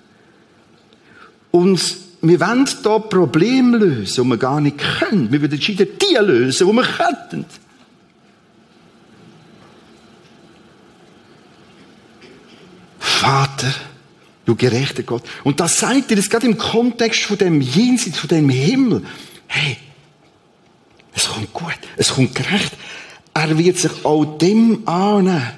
Und 1.52 1.98
wir 2.22 2.40
wollen 2.40 2.66
hier 2.66 3.00
Probleme 3.00 3.78
lösen, 3.78 4.24
die 4.24 4.30
wir 4.30 4.38
gar 4.38 4.62
nicht 4.62 4.78
können. 4.78 5.32
Wir 5.32 5.42
würden 5.42 5.54
entscheiden, 5.54 5.88
die 6.02 6.16
lösen, 6.16 6.68
die 6.68 6.74
wir 6.74 6.84
könnten. 6.84 7.46
Vater, 13.00 13.74
du 14.46 14.56
gerechter 14.56 15.04
Gott. 15.04 15.24
Und 15.44 15.60
das 15.60 15.80
sagt 15.80 16.10
ihr 16.12 16.18
das 16.18 16.30
gerade 16.30 16.48
im 16.48 16.58
Kontext 16.58 17.24
von 17.24 17.38
dem 17.38 17.62
Jenseits, 17.62 18.20
von 18.20 18.30
dem 18.30 18.50
Himmel. 18.50 19.04
Hey, 19.48 19.78
es 21.14 21.28
kommt 21.28 21.54
gut, 21.54 21.78
es 21.98 22.14
kommt 22.14 22.34
gerecht. 22.34 22.72
Er 23.34 23.58
wird 23.58 23.78
sich 23.78 24.06
auch 24.06 24.38
dem 24.38 24.88
annehmen, 24.88 25.52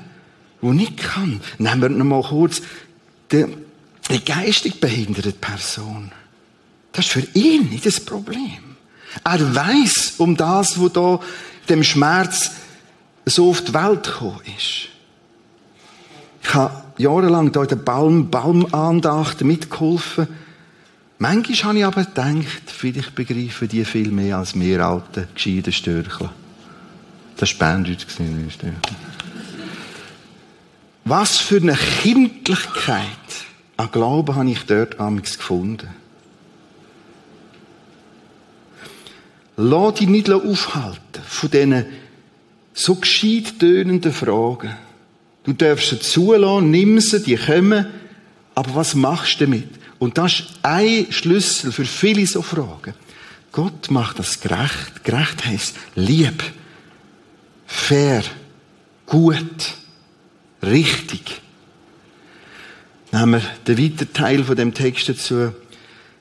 wo 0.61 0.73
nicht 0.73 0.97
kann. 0.97 1.41
Nehmen 1.57 1.81
wir 1.81 1.89
noch 1.89 2.05
mal 2.05 2.21
kurz 2.21 2.61
die, 3.31 3.45
die 4.13 4.23
geistig 4.23 4.79
behinderte 4.79 5.31
Person. 5.31 6.11
Das 6.91 7.05
ist 7.05 7.11
für 7.11 7.27
ihn 7.33 7.69
nicht 7.69 7.85
das 7.85 7.99
Problem. 7.99 8.75
Er 9.23 9.55
weiß 9.55 10.15
um 10.17 10.37
das, 10.37 10.79
wo 10.79 10.89
da 10.89 11.19
dem 11.69 11.83
Schmerz 11.83 12.51
so 13.25 13.49
auf 13.49 13.61
die 13.63 13.73
Welt 13.73 14.03
gekommen 14.03 14.41
ist. 14.57 14.89
Ich 16.43 16.53
habe 16.53 16.83
jahrelang 16.97 17.51
da 17.51 17.63
in 17.63 17.69
der 17.69 17.75
Baum, 17.77 18.29
Baumandacht 18.29 19.41
mitgeholfen. 19.41 20.27
Manchmal 21.17 21.63
habe 21.63 21.77
ich 21.77 21.85
aber 21.85 22.03
gedacht, 22.03 22.63
vielleicht 22.67 23.15
begreifen 23.15 23.67
die 23.67 23.85
viel 23.85 24.11
mehr 24.11 24.37
als 24.37 24.59
wir 24.59 24.85
alten, 24.85 25.27
gescheiten 25.33 25.71
Störchen. 25.71 26.29
Das 27.37 27.59
war 27.59 27.69
Berndeutsch. 27.69 28.05
Was 31.05 31.37
für 31.37 31.57
eine 31.57 31.77
Kindlichkeit 32.01 33.07
an 33.77 33.91
Glauben 33.91 34.35
habe 34.35 34.49
ich 34.49 34.65
dort 34.65 34.99
amigs 34.99 35.37
gefunden. 35.37 35.89
Lass 39.55 39.95
dich 39.95 40.07
nicht 40.07 40.29
aufhalten 40.31 41.21
von 41.25 41.51
diesen 41.51 41.85
so 42.73 42.95
gescheit 42.95 43.59
tönenden 43.59 44.11
Fragen. 44.11 44.75
Du 45.43 45.53
darfst 45.53 45.89
sie 45.89 45.99
zulassen, 45.99 46.71
nimm 46.71 46.99
sie, 46.99 47.21
die 47.21 47.35
kommen, 47.35 47.85
aber 48.55 48.75
was 48.75 48.95
machst 48.95 49.41
du 49.41 49.45
damit? 49.45 49.69
Und 49.99 50.17
das 50.17 50.39
ist 50.39 50.47
ein 50.63 51.07
Schlüssel 51.11 51.71
für 51.71 51.85
viele 51.85 52.25
so 52.25 52.41
Fragen. 52.41 52.93
Gott 53.51 53.91
macht 53.91 54.19
das 54.19 54.41
gerecht. 54.41 55.03
Gerecht 55.03 55.45
heisst 55.45 55.75
lieb, 55.95 56.43
fair, 57.67 58.23
gut, 59.05 59.75
richtig. 60.63 61.42
Nehmen 63.13 63.33
wir 63.33 63.41
den 63.67 63.77
weiteren 63.77 64.11
Teil 64.11 64.43
von 64.43 64.55
dem 64.55 64.73
Text 64.73 65.07
dazu. 65.07 65.53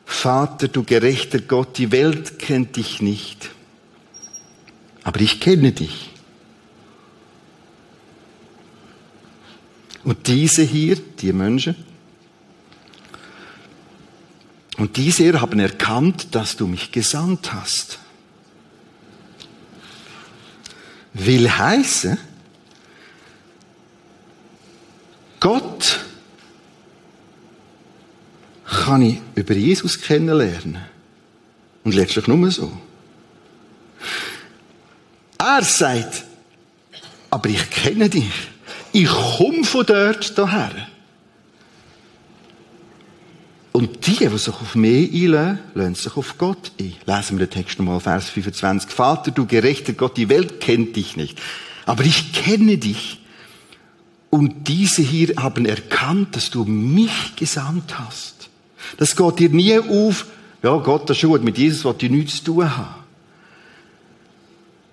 Vater, 0.05 0.69
du 0.69 0.85
gerechter 0.85 1.41
Gott, 1.41 1.79
die 1.79 1.91
Welt 1.91 2.39
kennt 2.39 2.77
dich 2.77 3.01
nicht, 3.01 3.49
aber 5.03 5.21
ich 5.23 5.41
kenne 5.41 5.73
dich. 5.73 6.11
Und 10.05 10.27
diese 10.27 10.63
hier, 10.63 10.97
die 10.97 11.33
Menschen, 11.33 11.77
und 14.77 14.99
diese 14.99 15.23
hier 15.23 15.41
haben 15.41 15.61
erkannt, 15.61 16.35
dass 16.35 16.57
du 16.57 16.67
mich 16.67 16.93
gesandt 16.93 17.55
hast. 17.55 18.01
Will 21.15 21.49
heißen, 21.49 22.19
Gott 25.41 26.02
kann 28.93 29.01
ich 29.01 29.21
über 29.37 29.55
Jesus 29.55 29.99
kennenlernen. 29.99 30.77
Und 31.83 31.95
letztlich 31.95 32.27
nur 32.27 32.51
so. 32.51 32.71
Er 35.39 35.63
sagt, 35.63 36.25
aber 37.31 37.49
ich 37.49 37.71
kenne 37.71 38.11
dich. 38.11 38.31
Ich 38.93 39.09
komme 39.09 39.65
von 39.65 39.87
dort 39.87 40.37
daher. 40.37 40.89
Und 43.73 44.07
die, 44.07 44.17
die 44.17 44.29
sich 44.37 44.49
auf 44.49 44.75
mich 44.75 45.11
einlassen, 45.11 45.61
lassen 45.73 45.95
sich 45.95 46.15
auf 46.15 46.37
Gott 46.37 46.73
ein. 46.79 46.93
Lesen 47.07 47.39
wir 47.39 47.47
den 47.47 47.51
Text 47.51 47.79
nochmal, 47.79 47.99
Vers 47.99 48.29
25. 48.29 48.91
Vater, 48.91 49.31
du 49.31 49.47
gerechter 49.47 49.95
Gott, 49.95 50.19
die 50.19 50.29
Welt 50.29 50.61
kennt 50.61 50.97
dich 50.97 51.17
nicht. 51.17 51.41
Aber 51.87 52.05
ich 52.05 52.35
kenne 52.35 52.77
dich. 52.77 53.21
Und 54.29 54.69
diese 54.69 55.01
hier 55.01 55.35
haben 55.39 55.65
erkannt, 55.65 56.37
dass 56.37 56.51
du 56.51 56.67
mich 56.67 57.37
gesandt 57.37 57.99
hast. 57.99 58.42
Das 58.99 59.17
geht 59.17 59.39
dir 59.39 59.51
nie 59.51 59.79
auf, 59.79 60.27
ja, 60.63 60.77
Gott, 60.77 61.09
das 61.09 61.17
ist 61.17 61.29
gut, 61.29 61.43
mit 61.43 61.59
Jesus 61.59 61.85
was 61.85 61.97
ich 62.01 62.11
nichts 62.11 62.39
zu 62.39 62.45
tun 62.45 62.77
haben. 62.77 63.03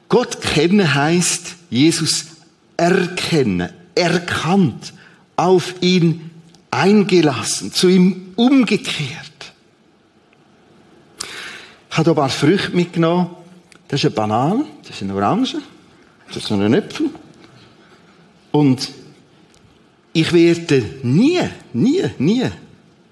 Gott 0.07 0.41
kennen 0.41 0.93
heißt 0.93 1.55
Jesus 1.69 2.25
erkennen, 2.75 3.69
erkannt, 3.93 4.93
auf 5.35 5.75
ihn 5.81 6.31
eingelassen, 6.71 7.71
zu 7.71 7.88
ihm 7.88 8.33
umgekehrt. 8.35 9.53
Ich 11.89 11.97
habe 11.97 12.03
hier 12.03 12.12
ein 12.12 12.15
paar 12.15 12.29
Früchte 12.29 12.75
mitgenommen. 12.75 13.29
Das 13.88 13.99
ist 13.99 14.05
eine 14.05 14.15
Banane, 14.15 14.65
das 14.83 14.91
ist 14.95 15.01
eine 15.01 15.15
Orange, 15.15 15.57
das 16.27 16.38
ist 16.38 16.51
ein 16.51 16.73
Äpfel. 16.73 17.09
Und 18.51 18.91
ich 20.13 20.31
werde 20.33 20.83
nie, 21.03 21.39
nie, 21.73 22.03
nie 22.17 22.45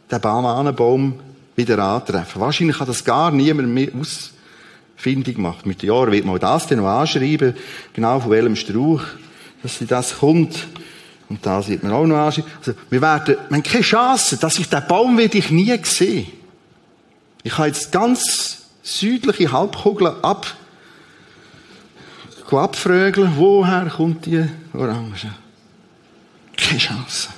den 0.10 0.22
Bananenbaum 0.22 1.20
wieder 1.56 1.80
antreffen. 1.80 2.41
Wahrscheinlich 2.41 2.80
hat 2.80 2.88
das 2.88 3.04
gar 3.04 3.32
niemand 3.32 3.70
mehr 3.70 3.89
ausfindig 4.00 5.36
gemacht. 5.36 5.65
Mit 5.65 5.82
den 5.82 5.89
Jahren 5.89 6.12
wird 6.12 6.26
man 6.26 6.39
das 6.39 6.67
dann 6.67 6.80
noch 6.80 6.88
anschreiben, 6.88 7.56
genau 7.93 8.20
von 8.20 8.32
welchem 8.32 8.56
Strauch, 8.56 9.02
dass 9.63 9.80
das 9.88 10.20
kommt. 10.20 10.67
Und 11.30 11.46
das 11.46 11.67
wird 11.67 11.84
man 11.84 11.91
auch 11.91 12.06
noch 12.06 12.17
anschreiben. 12.17 12.52
Also, 12.60 12.74
wir 12.89 13.02
werden, 13.02 13.36
wir 13.50 13.58
haben 13.58 13.63
keine 13.63 13.84
Chance, 13.84 14.38
dass 14.38 14.60
ich 14.60 14.70
den 14.70 14.84
Baum 14.88 15.17
werde 15.17 15.38
ich 15.38 15.50
nie 15.52 15.78
sehen. 15.84 16.28
Ich 17.43 17.58
habe 17.58 17.67
jetzt 17.67 17.91
ganz 17.91 18.63
südliche 18.84 19.52
Halbkugel 19.52 20.08
ab, 20.22 20.46
abfragen, 22.50 23.34
woher 23.36 23.86
kommt 23.88 24.26
die 24.26 24.48
Orange? 24.74 25.28
Keine 26.56 26.80
Chance. 26.80 27.30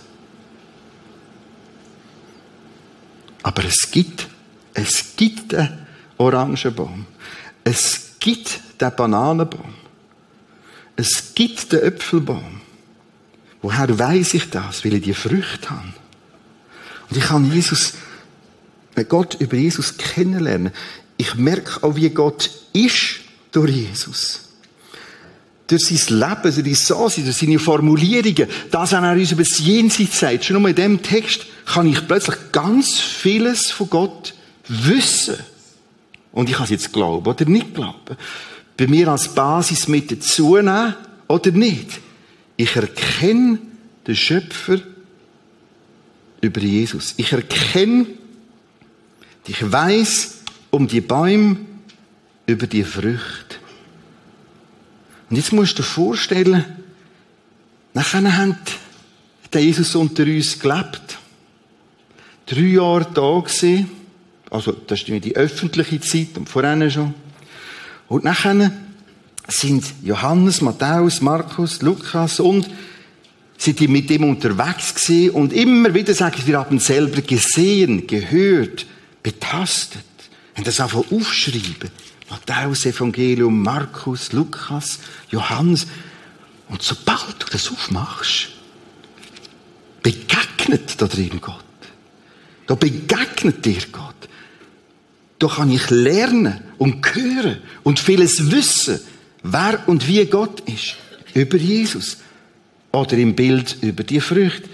Aber 3.44 3.64
es 3.66 3.90
gibt, 3.92 4.28
es 4.74 5.16
gibt 5.16 5.52
den 5.52 5.70
Orangenbaum. 6.18 7.06
Es 7.64 8.16
gibt 8.20 8.60
den 8.80 8.96
Bananenbaum. 8.96 9.74
Es 10.96 11.34
gibt 11.34 11.72
den 11.72 11.80
Äpfelbaum. 11.82 12.62
Woher 13.62 13.98
weiß 13.98 14.34
ich 14.34 14.50
das? 14.50 14.84
Weil 14.84 14.96
ich 14.96 15.04
die 15.04 15.14
Früchte 15.14 15.70
habe. 15.70 15.94
Und 17.10 17.18
ich 17.18 17.24
kann 17.24 17.52
Jesus, 17.52 17.94
Gott 19.08 19.36
über 19.40 19.56
Jesus 19.56 19.98
kennenlernen. 19.98 20.74
Ich 21.18 21.36
merke 21.36 21.84
auch, 21.84 21.96
wie 21.96 22.10
Gott 22.10 22.50
ist 22.74 23.22
durch 23.52 23.72
Jesus. 23.72 24.49
Durch 25.70 25.86
sein 25.86 26.20
Leben, 26.20 26.42
durch 26.42 26.56
sein 26.56 27.10
Sein, 27.10 27.24
durch 27.24 27.38
seine 27.38 27.60
Formulierungen, 27.60 28.48
das 28.72 28.92
er 28.92 29.12
uns 29.12 29.32
über 29.32 29.44
das 29.44 29.60
Jenseits 29.60 30.20
sagt. 30.20 30.46
Schon 30.46 30.62
nur 30.62 30.70
in 30.70 30.76
diesem 30.76 31.02
Text 31.02 31.46
kann 31.66 31.88
ich 31.88 32.08
plötzlich 32.08 32.36
ganz 32.52 33.00
vieles 33.00 33.72
von 33.72 33.90
Gott 33.90 34.34
wissen. 34.68 35.38
Und 36.32 36.50
ich 36.50 36.56
kann 36.56 36.66
es 36.66 36.72
jetzt 36.72 36.92
glauben 36.92 37.26
oder 37.26 37.46
nicht 37.46 37.74
glauben. 37.74 38.18
Bei 38.76 38.88
mir 38.88 39.10
als 39.10 39.34
Basis 39.34 39.88
mit 39.88 40.12
dazu 40.12 40.56
nehmen 40.58 40.96
oder 41.28 41.52
nicht. 41.52 42.00
Ich 42.58 42.76
erkenne 42.76 43.60
den 44.08 44.16
Schöpfer 44.16 44.80
über 46.42 46.62
Jesus. 46.62 47.14
Ich 47.18 47.32
erkenne, 47.32 48.08
ich 49.48 49.72
weiß, 49.72 50.36
um 50.72 50.88
die 50.88 51.02
Bäume, 51.02 51.58
über 52.46 52.68
die 52.68 52.84
Früchte. 52.84 53.49
Und 55.30 55.36
jetzt 55.36 55.54
musst 55.54 55.78
du 55.78 55.84
dir 55.84 55.88
vorstellen, 55.88 56.66
nachher 57.94 58.38
hat 58.38 58.58
der 59.54 59.64
Jesus 59.64 59.96
unter 59.96 60.24
uns 60.24 60.60
gelebt. 60.60 61.18
Drei 62.46 62.62
Jahre 62.62 63.08
da 63.14 63.40
gewesen. 63.40 63.90
Also, 64.50 64.72
das 64.72 65.02
ist 65.02 65.08
die 65.08 65.36
öffentliche 65.36 66.00
Zeit 66.00 66.38
und 66.38 66.50
vorhin 66.50 66.90
schon. 66.90 67.14
Und 68.08 68.24
nachher 68.24 68.72
sind 69.48 69.86
Johannes, 70.04 70.62
Matthäus, 70.62 71.22
Markus, 71.22 71.82
Lukas 71.82 72.40
und 72.40 72.68
sind 73.58 73.80
die 73.80 73.88
mit 73.88 74.10
ihm 74.10 74.24
unterwegs 74.24 74.96
gewesen 74.96 75.32
und 75.32 75.54
immer 75.54 75.94
wieder 75.94 76.14
sagen, 76.14 76.42
wir 76.46 76.60
haben 76.60 76.80
selber 76.80 77.22
gesehen, 77.22 78.08
gehört, 78.08 78.86
betastet. 79.22 80.04
Wenn 80.56 80.64
das 80.64 80.80
einfach 80.80 81.04
aufschreiben. 81.12 81.92
Matthäus, 82.30 82.86
Evangelium, 82.86 83.62
Markus, 83.62 84.32
Lukas, 84.32 85.00
Johannes. 85.32 85.88
Und 86.70 86.82
sobald 86.82 87.36
du 87.40 87.46
das 87.52 87.72
aufmachst, 87.72 88.50
begegnet 90.04 91.02
da 91.02 91.08
drin 91.08 91.42
Gott. 91.42 91.64
Da 92.68 92.76
begegnet 92.76 93.66
dir 93.66 93.82
Gott. 93.92 94.16
Da 95.40 95.48
kann 95.48 95.72
ich 95.72 95.90
lernen 95.90 96.60
und 96.78 97.04
hören 97.16 97.62
und 97.84 98.00
vieles 98.00 98.52
wissen, 98.52 99.00
wer 99.42 99.88
und 99.88 100.08
wie 100.08 100.26
Gott 100.26 100.62
ist. 100.70 100.96
Über 101.34 101.58
Jesus. 101.58 102.18
Oder 102.92 103.14
im 103.18 103.36
Bild 103.36 103.78
über 103.82 104.04
die 104.04 104.20
Früchte. 104.20 104.70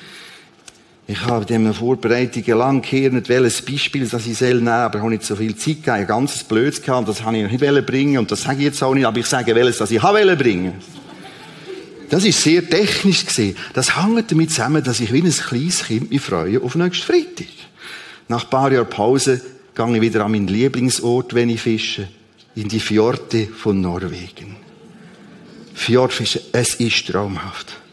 Ich 1.08 1.24
habe 1.24 1.46
der 1.46 1.74
Vorbereitung 1.74 2.44
lang 2.58 2.82
gehört, 2.82 3.30
welches 3.30 3.62
Beispiel 3.62 4.08
das 4.08 4.26
ich 4.26 4.38
soll 4.40 4.56
nehmen 4.56 4.70
aber 4.70 4.98
ich 4.98 5.02
habe 5.04 5.12
nicht 5.12 5.24
so 5.24 5.36
viel 5.36 5.56
Zeit 5.56 5.76
gegeben. 5.76 5.92
Ein 5.92 6.08
ganzes 6.08 6.44
Blöds 6.44 6.82
gehabt, 6.82 7.08
das 7.08 7.24
habe 7.24 7.38
ich 7.38 7.52
nicht 7.52 7.86
bringen 7.86 8.18
und 8.18 8.32
das 8.32 8.42
sage 8.42 8.58
ich 8.58 8.64
jetzt 8.64 8.82
auch 8.82 8.96
nicht, 8.96 9.06
aber 9.06 9.20
ich 9.20 9.28
sage 9.28 9.54
welches, 9.54 9.78
das 9.78 9.92
ich 9.92 10.02
habe 10.02 10.36
bringen 10.36 10.74
Das 12.10 12.26
ist 12.26 12.42
sehr 12.42 12.68
technisch 12.68 13.24
gesehen. 13.24 13.56
Das 13.74 13.96
hängt 13.96 14.32
damit 14.32 14.50
zusammen, 14.50 14.84
dass 14.84 15.00
ich 15.00 15.14
wie 15.14 15.22
ein 15.22 15.30
kleines 15.30 15.84
Kind 15.84 16.10
mich 16.10 16.22
freue 16.22 16.60
auf 16.60 16.74
nächsten 16.74 17.06
Freitag. 17.06 17.54
Nach 18.28 18.44
ein 18.44 18.50
paar 18.50 18.72
Jahren 18.72 18.90
Pause 18.90 19.42
gehe 19.76 19.96
ich 19.96 20.02
wieder 20.02 20.26
an 20.26 20.32
meinen 20.32 20.48
Lieblingsort, 20.48 21.36
wenn 21.36 21.50
ich 21.50 21.62
fische, 21.62 22.08
in 22.56 22.68
die 22.68 22.80
Fjorde 22.80 23.48
von 23.48 23.80
Norwegen. 23.80 24.56
Fjordfischen, 25.76 26.42
es 26.52 26.76
ist 26.76 27.08
traumhaft. 27.08 27.85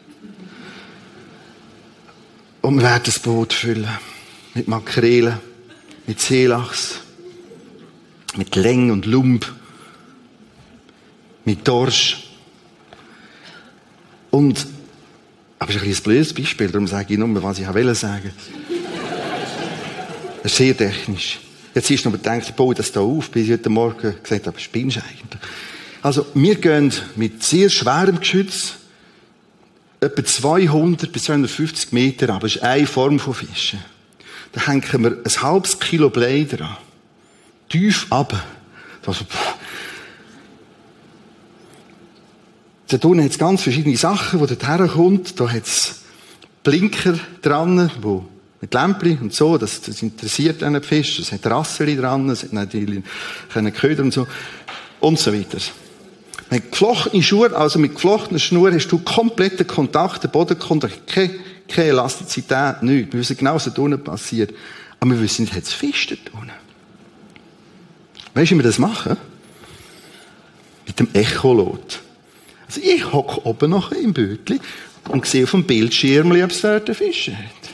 Und 2.62 2.77
wir 2.77 2.83
werden 2.85 3.03
das 3.05 3.18
Boot 3.18 3.53
füllen. 3.53 3.88
Mit 4.55 4.68
Makrelen, 4.68 5.38
mit 6.07 6.20
Seelachs, 6.20 7.01
mit 8.37 8.55
Leng 8.55 8.90
und 8.90 9.05
Lump, 9.05 9.53
mit 11.44 11.66
Dorsch. 11.66 12.29
Und, 14.31 14.66
aber 15.59 15.72
das 15.72 15.83
ist 15.83 16.01
ein 16.01 16.03
blödes 16.05 16.33
Beispiel, 16.33 16.68
darum 16.68 16.87
sage 16.87 17.12
ich 17.12 17.18
nur, 17.18 17.42
was 17.42 17.59
ich 17.59 17.66
wollte 17.66 17.94
sagen. 17.94 18.31
Das 20.42 20.53
ist 20.53 20.59
sehr 20.59 20.77
technisch. 20.77 21.40
Jetzt 21.75 21.90
ist 21.90 22.05
noch 22.05 22.12
gedacht, 22.12 22.42
ich 22.48 22.55
baue 22.55 22.75
das 22.75 22.92
da 22.92 23.01
auf, 23.01 23.31
bis 23.31 23.46
ich 23.46 23.53
heute 23.53 23.70
Morgen 23.70 24.14
gesagt 24.22 24.46
habe, 24.46 24.61
spinnst 24.61 24.98
du 24.98 25.01
eigentlich? 25.01 25.40
Also, 26.03 26.27
wir 26.35 26.57
gehen 26.57 26.92
mit 27.16 27.42
sehr 27.42 27.70
schwerem 27.70 28.20
Geschütz 28.20 28.75
etwa 30.03 30.25
200 30.25 31.12
bis 31.12 31.25
250 31.25 31.93
Meter 31.93 32.35
aber 32.35 32.47
ist 32.47 32.62
eine 32.62 32.87
Form 32.87 33.19
von 33.19 33.35
Fischen. 33.35 33.79
Da 34.53 34.67
hängen 34.67 34.83
wir 35.05 35.19
ein 35.25 35.43
halbes 35.43 35.79
Kilo 35.79 36.11
Blei 36.11 36.47
dran. 36.49 36.77
Tief 37.69 38.07
ab. 38.11 38.35
Also, 39.07 39.25
da 42.88 43.09
unten 43.09 43.25
hat 43.25 43.31
es 43.31 43.38
ganz 43.38 43.62
verschiedene 43.62 43.97
Sachen, 43.97 44.41
wo 44.41 44.47
dort 44.47 44.67
herkommt. 44.67 45.41
Da 45.41 45.51
hat 45.51 45.67
es 45.67 46.03
Blinker 46.62 47.19
dran, 47.41 47.91
wo 48.01 48.29
mit 48.61 48.75
Lämpchen 48.75 49.19
und 49.19 49.35
so, 49.35 49.59
das, 49.59 49.81
das 49.81 50.03
interessiert 50.03 50.62
einen 50.62 50.83
Fisch. 50.83 51.19
Es 51.19 51.33
hat 51.33 51.47
Rasseli 51.47 51.97
dran, 51.97 52.29
es 52.29 52.43
hat 52.45 52.53
natürlich 52.53 53.03
Köder 53.75 54.03
und 54.03 54.12
so. 54.12 54.27
Und 55.00 55.19
so 55.19 55.33
weiter. 55.33 55.59
Mit 56.53 56.71
geflochtenen 56.71 57.23
Schuhen, 57.23 57.55
also 57.55 57.79
mit 57.79 57.94
geflochtener 57.94 58.38
Schnur, 58.38 58.71
hast 58.75 58.88
du 58.88 58.98
kompletten 58.98 59.67
Kontakt, 59.67 60.23
der 60.23 60.29
Bodenkontakt, 60.29 61.07
keine, 61.07 61.31
keine 61.67 61.88
Elastizität, 61.88 62.83
nichts. 62.83 63.11
Wir 63.11 63.21
wissen 63.21 63.38
genau, 63.38 63.55
was 63.55 63.73
da 63.73 63.81
unten 63.81 64.05
passiert. 64.05 64.53
Aber 65.00 65.13
wir 65.13 65.23
wissen 65.23 65.44
nicht, 65.44 65.55
hat 65.55 65.63
es 65.63 65.73
Fisch 65.73 66.09
da 66.09 66.15
unten? 66.35 66.50
Weißt 68.35 68.50
du, 68.50 68.55
wie 68.55 68.59
wir 68.59 68.65
das 68.65 68.79
machen? 68.79 69.17
Mit 70.87 71.00
dem 71.00 71.09
Echolot. 71.15 72.00
Also 72.67 72.83
ich 72.83 73.11
hocke 73.11 73.46
oben 73.46 73.71
noch 73.71 73.90
im 73.90 74.13
Bötli 74.13 74.61
und 75.09 75.25
sehe 75.25 75.44
auf 75.44 75.53
dem 75.53 75.65
Bildschirm, 75.65 76.33
ob 76.33 76.50
es 76.50 76.61
dort 76.61 76.94
Fische 76.94 77.35
hat. 77.35 77.71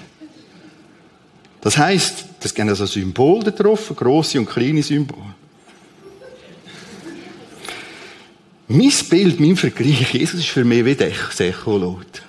Das 1.62 1.76
heisst, 1.76 2.26
das 2.38 2.54
gibt 2.54 2.68
also 2.68 2.86
Symbol 2.86 3.42
da 3.42 3.50
drauf, 3.50 3.92
grosse 3.96 4.38
und 4.38 4.48
kleine 4.48 4.84
Symbole. 4.84 5.34
Mein 8.70 8.92
Bild, 9.08 9.40
mein 9.40 9.56
Vergleich, 9.56 10.12
Jesus 10.12 10.40
ist 10.40 10.50
für 10.50 10.64
mich 10.64 10.84
wie 10.84 10.94
das 10.94 11.40
Echolot. 11.40 12.22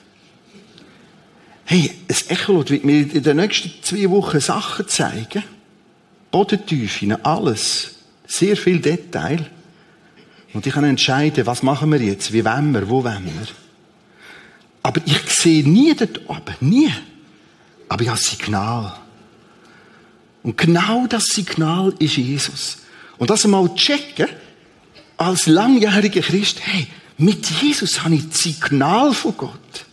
Hey, 1.66 1.92
ein 2.08 2.16
Echolot 2.30 2.72
wird 2.72 2.86
mir 2.86 3.02
in 3.02 3.24
den 3.24 3.38
nächsten 3.38 3.72
zwei 3.82 4.10
Wochen 4.10 4.40
Sachen 4.40 4.88
zeigen. 4.88 5.44
Bodentiefe, 6.32 7.20
alles. 7.24 7.96
Sehr 8.26 8.56
viel 8.56 8.80
Detail. 8.80 9.46
Und 10.54 10.66
ich 10.66 10.74
kann 10.74 10.86
entscheiden, 10.86 11.46
was 11.46 11.62
machen 11.62 11.92
wir 11.92 12.00
jetzt, 12.00 12.32
wie 12.32 12.46
wollen 12.46 12.74
wir, 12.74 12.90
wo 12.90 13.04
wollen 13.04 13.26
wir. 13.26 13.48
Aber 14.82 15.02
ich 15.06 15.30
sehe 15.30 15.68
nie 15.68 15.94
dort 15.94 16.22
oben, 16.30 16.56
nie. 16.62 16.92
Aber 17.90 18.02
ich 18.02 18.08
habe 18.08 18.18
ein 18.18 18.24
Signal. 18.24 18.96
Und 20.42 20.58
genau 20.58 21.06
das 21.06 21.26
Signal 21.26 21.94
ist 22.00 22.16
Jesus. 22.16 22.78
Und 23.18 23.30
das 23.30 23.44
einmal 23.44 23.76
checken, 23.76 24.28
als 25.20 25.48
langjähriger 25.48 26.22
Christ, 26.22 26.62
hey, 26.62 26.88
mit 27.18 27.46
Jesus 27.46 28.04
habe 28.04 28.16
ich 28.16 28.30
das 28.30 28.40
Signal 28.40 29.14
von 29.14 29.36
Gott. 29.36 29.86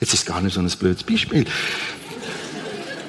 Jetzt 0.00 0.14
ist 0.14 0.24
gar 0.24 0.40
nicht 0.40 0.54
so 0.54 0.60
ein 0.60 0.70
blödes 0.70 1.04
Beispiel. 1.04 1.44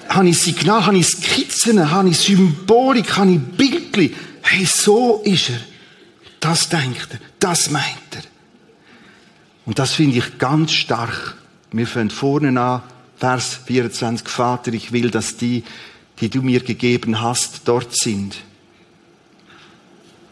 habe 0.10 0.30
ich 0.30 0.40
Signal, 0.40 0.86
habe 0.86 0.98
ich 0.98 1.08
Skizzen, 1.08 1.90
habe 1.90 2.10
ich 2.10 2.18
Symbolik, 2.18 3.16
habe 3.16 3.32
ich 3.32 3.40
Bildchen. 3.40 4.14
Hey, 4.42 4.66
so 4.66 5.22
ist 5.24 5.50
er. 5.50 5.60
Das 6.42 6.68
denkt 6.68 7.08
er, 7.12 7.20
das 7.40 7.72
meint 7.72 7.86
er. 8.12 8.24
Und 9.66 9.80
das 9.80 9.94
finde 9.94 10.18
ich 10.18 10.38
ganz 10.38 10.74
stark. 10.74 11.38
Wir 11.72 11.88
fangen 11.88 12.10
vorne 12.10 12.60
an, 12.60 12.82
Vers 13.18 13.58
24, 13.66 14.28
Vater, 14.28 14.74
ich 14.74 14.92
will, 14.92 15.10
dass 15.10 15.38
die, 15.38 15.64
die 16.20 16.30
du 16.30 16.42
mir 16.42 16.60
gegeben 16.60 17.22
hast, 17.22 17.62
dort 17.64 17.96
sind, 17.96 18.36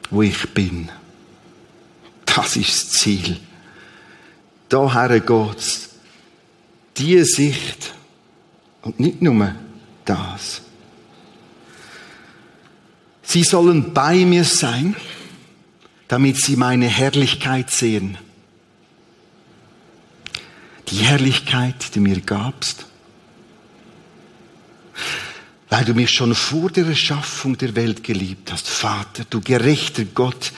wo 0.10 0.22
ich 0.22 0.50
bin. 0.50 0.90
Das 2.36 2.56
ist 2.56 2.86
das 2.86 3.00
Ziel. 3.00 3.40
Daher 4.70 5.20
geht's. 5.20 5.90
Diese 6.98 7.26
Sicht. 7.26 7.94
Und 8.84 9.00
nicht 9.00 9.22
nur 9.22 9.56
das. 10.06 10.62
Sie 13.22 13.44
sollen 13.44 13.94
bei 13.94 14.26
mir 14.26 14.44
sein, 14.44 14.96
damit 16.08 16.38
sie 16.38 16.56
meine 16.56 16.88
Herrlichkeit 16.88 17.70
sehen. 17.70 18.18
Die 20.88 20.98
Herrlichkeit, 20.98 21.96
die 21.96 22.00
mir 22.00 22.20
gabst. 22.22 22.86
Weil 25.70 25.86
du 25.86 25.94
mich 25.94 26.12
schon 26.12 26.36
vor 26.36 26.70
der 26.70 26.88
Erschaffung 26.88 27.58
der 27.58 27.76
Welt 27.76 28.04
geliebt 28.04 28.52
hast, 28.52 28.68
Vater, 28.68 29.24
du 29.30 29.40
gerechter 29.40 30.04
Gott. 30.04 30.52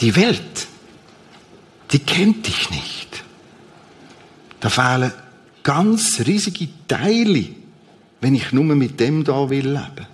Die 0.00 0.14
Welt, 0.16 0.66
die 1.92 1.98
kennt 2.00 2.46
dich 2.46 2.70
nicht. 2.70 3.24
Da 4.60 4.68
fehlen 4.68 5.12
ganz 5.62 6.20
riesige 6.26 6.68
Teile, 6.88 7.46
wenn 8.20 8.34
ich 8.34 8.52
nur 8.52 8.64
mit 8.64 8.98
dem 9.00 9.24
da 9.24 9.48
will 9.48 9.68
leben. 9.68 10.06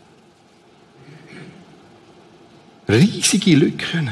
Riesige 2.89 3.57
Lücken. 3.57 4.11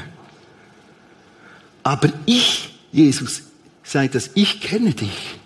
Aber 1.83 2.09
ich, 2.27 2.71
Jesus, 2.93 3.43
sagt 3.83 4.15
das, 4.15 4.31
ich 4.35 4.61
kenne 4.61 4.95
dich. 4.95 5.39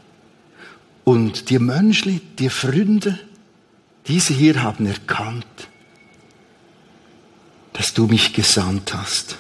Und 1.05 1.51
die 1.51 1.59
Menschen, 1.59 2.21
die 2.39 2.51
Freunde, 2.51 3.19
diese 4.07 4.35
hier 4.35 4.63
haben 4.63 4.87
erkannt, 4.87 5.47
dass 7.73 7.95
du 7.95 8.07
mich 8.07 8.33
gesandt 8.33 8.95
hast. 8.95 9.37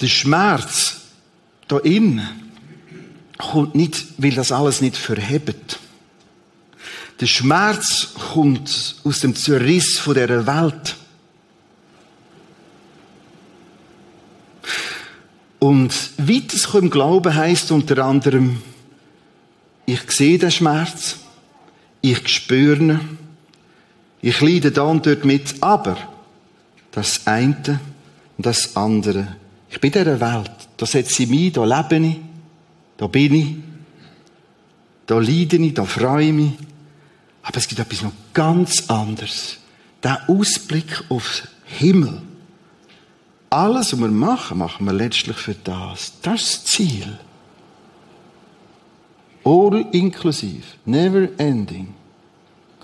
Der 0.00 0.06
Schmerz 0.06 1.00
da 1.68 1.78
innen 1.78 2.26
kommt 3.38 3.74
nicht, 3.74 4.04
weil 4.18 4.32
das 4.32 4.52
alles 4.52 4.80
nicht 4.80 4.96
verhebt. 4.96 5.78
Der 7.20 7.26
Schmerz 7.26 8.14
kommt 8.32 8.96
aus 9.04 9.20
dem 9.20 9.34
Zerriss 9.36 9.98
von 9.98 10.14
der 10.14 10.46
Welt. 10.46 10.96
Und 15.58 15.94
weiterkommen 16.16 16.84
im 16.84 16.90
Glauben 16.90 17.34
heißt 17.34 17.70
unter 17.70 18.04
anderem, 18.04 18.62
ich 19.84 20.10
sehe 20.10 20.38
den 20.38 20.50
Schmerz, 20.50 21.16
ich 22.00 22.26
spüre 22.28 22.76
ihn, 22.76 23.18
ich 24.22 24.40
leide 24.40 24.72
da 24.72 24.82
und 24.82 25.04
dort 25.04 25.24
mit, 25.24 25.62
aber 25.62 25.96
das 26.92 27.26
eine 27.26 27.80
und 28.38 28.46
das 28.46 28.76
andere. 28.76 29.36
Ich 29.70 29.80
bin 29.80 29.92
in 29.92 30.04
dieser 30.04 30.20
Welt, 30.20 30.50
da 30.76 30.86
setze 30.86 31.22
ich 31.22 31.28
mich, 31.28 31.52
da 31.52 31.64
lebe 31.64 32.06
ich, 32.06 32.16
da 32.96 33.06
bin 33.06 33.34
ich, 33.34 33.56
da 35.06 35.18
leide 35.18 35.56
ich, 35.56 35.74
da 35.74 35.84
freue 35.84 36.26
ich 36.26 36.32
mich. 36.32 36.52
Aber 37.42 37.56
es 37.56 37.68
gibt 37.68 37.80
etwas 37.80 38.02
noch 38.02 38.12
ganz 38.34 38.90
anderes. 38.90 39.58
Der 40.02 40.28
Ausblick 40.28 41.04
aufs 41.08 41.42
Himmel. 41.64 42.22
Alles, 43.48 43.92
was 43.92 44.00
wir 44.00 44.08
machen, 44.08 44.58
machen 44.58 44.86
wir 44.86 44.92
letztlich 44.92 45.36
für 45.36 45.54
das. 45.54 46.12
Das 46.22 46.42
ist 46.42 46.54
das 46.54 46.64
Ziel. 46.64 47.18
All 49.44 49.86
inklusiv. 49.92 50.64
Never 50.84 51.28
ending. 51.38 51.94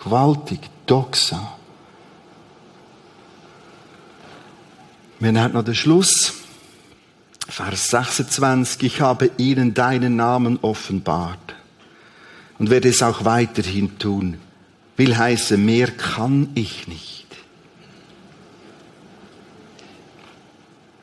Gewaltig. 0.03 0.61
Doxa. 0.87 1.57
Wir 5.19 5.41
haben 5.41 5.55
noch 5.55 5.65
den 5.65 5.75
Schluss. 5.75 6.46
Vers 7.49 7.89
26. 7.91 8.83
Ich 8.83 9.01
habe 9.01 9.31
ihnen 9.39 9.75
deinen 9.75 10.17
Namen 10.17 10.59
offenbart 10.63 11.55
und 12.59 12.71
werde 12.71 12.89
es 12.89 13.03
auch 13.03 13.25
weiterhin 13.25 13.99
tun 13.99 14.39
will 14.97 15.17
heißen, 15.17 15.63
mehr 15.63 15.91
kann 15.91 16.49
ich 16.55 16.89
nicht. 16.89 17.27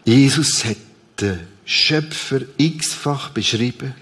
Jesus 0.03 0.65
hat 0.65 0.77
den 1.21 1.39
Schöpfer 1.63 2.41
x-fach 2.57 3.29
beschrieben, 3.29 3.93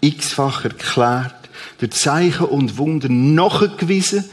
x-fach 0.00 0.64
erklärt, 0.64 1.34
durch 1.78 1.92
Zeichen 1.92 2.46
und 2.46 2.76
Wunder 2.76 3.08
nachgewiesen, 3.08 4.24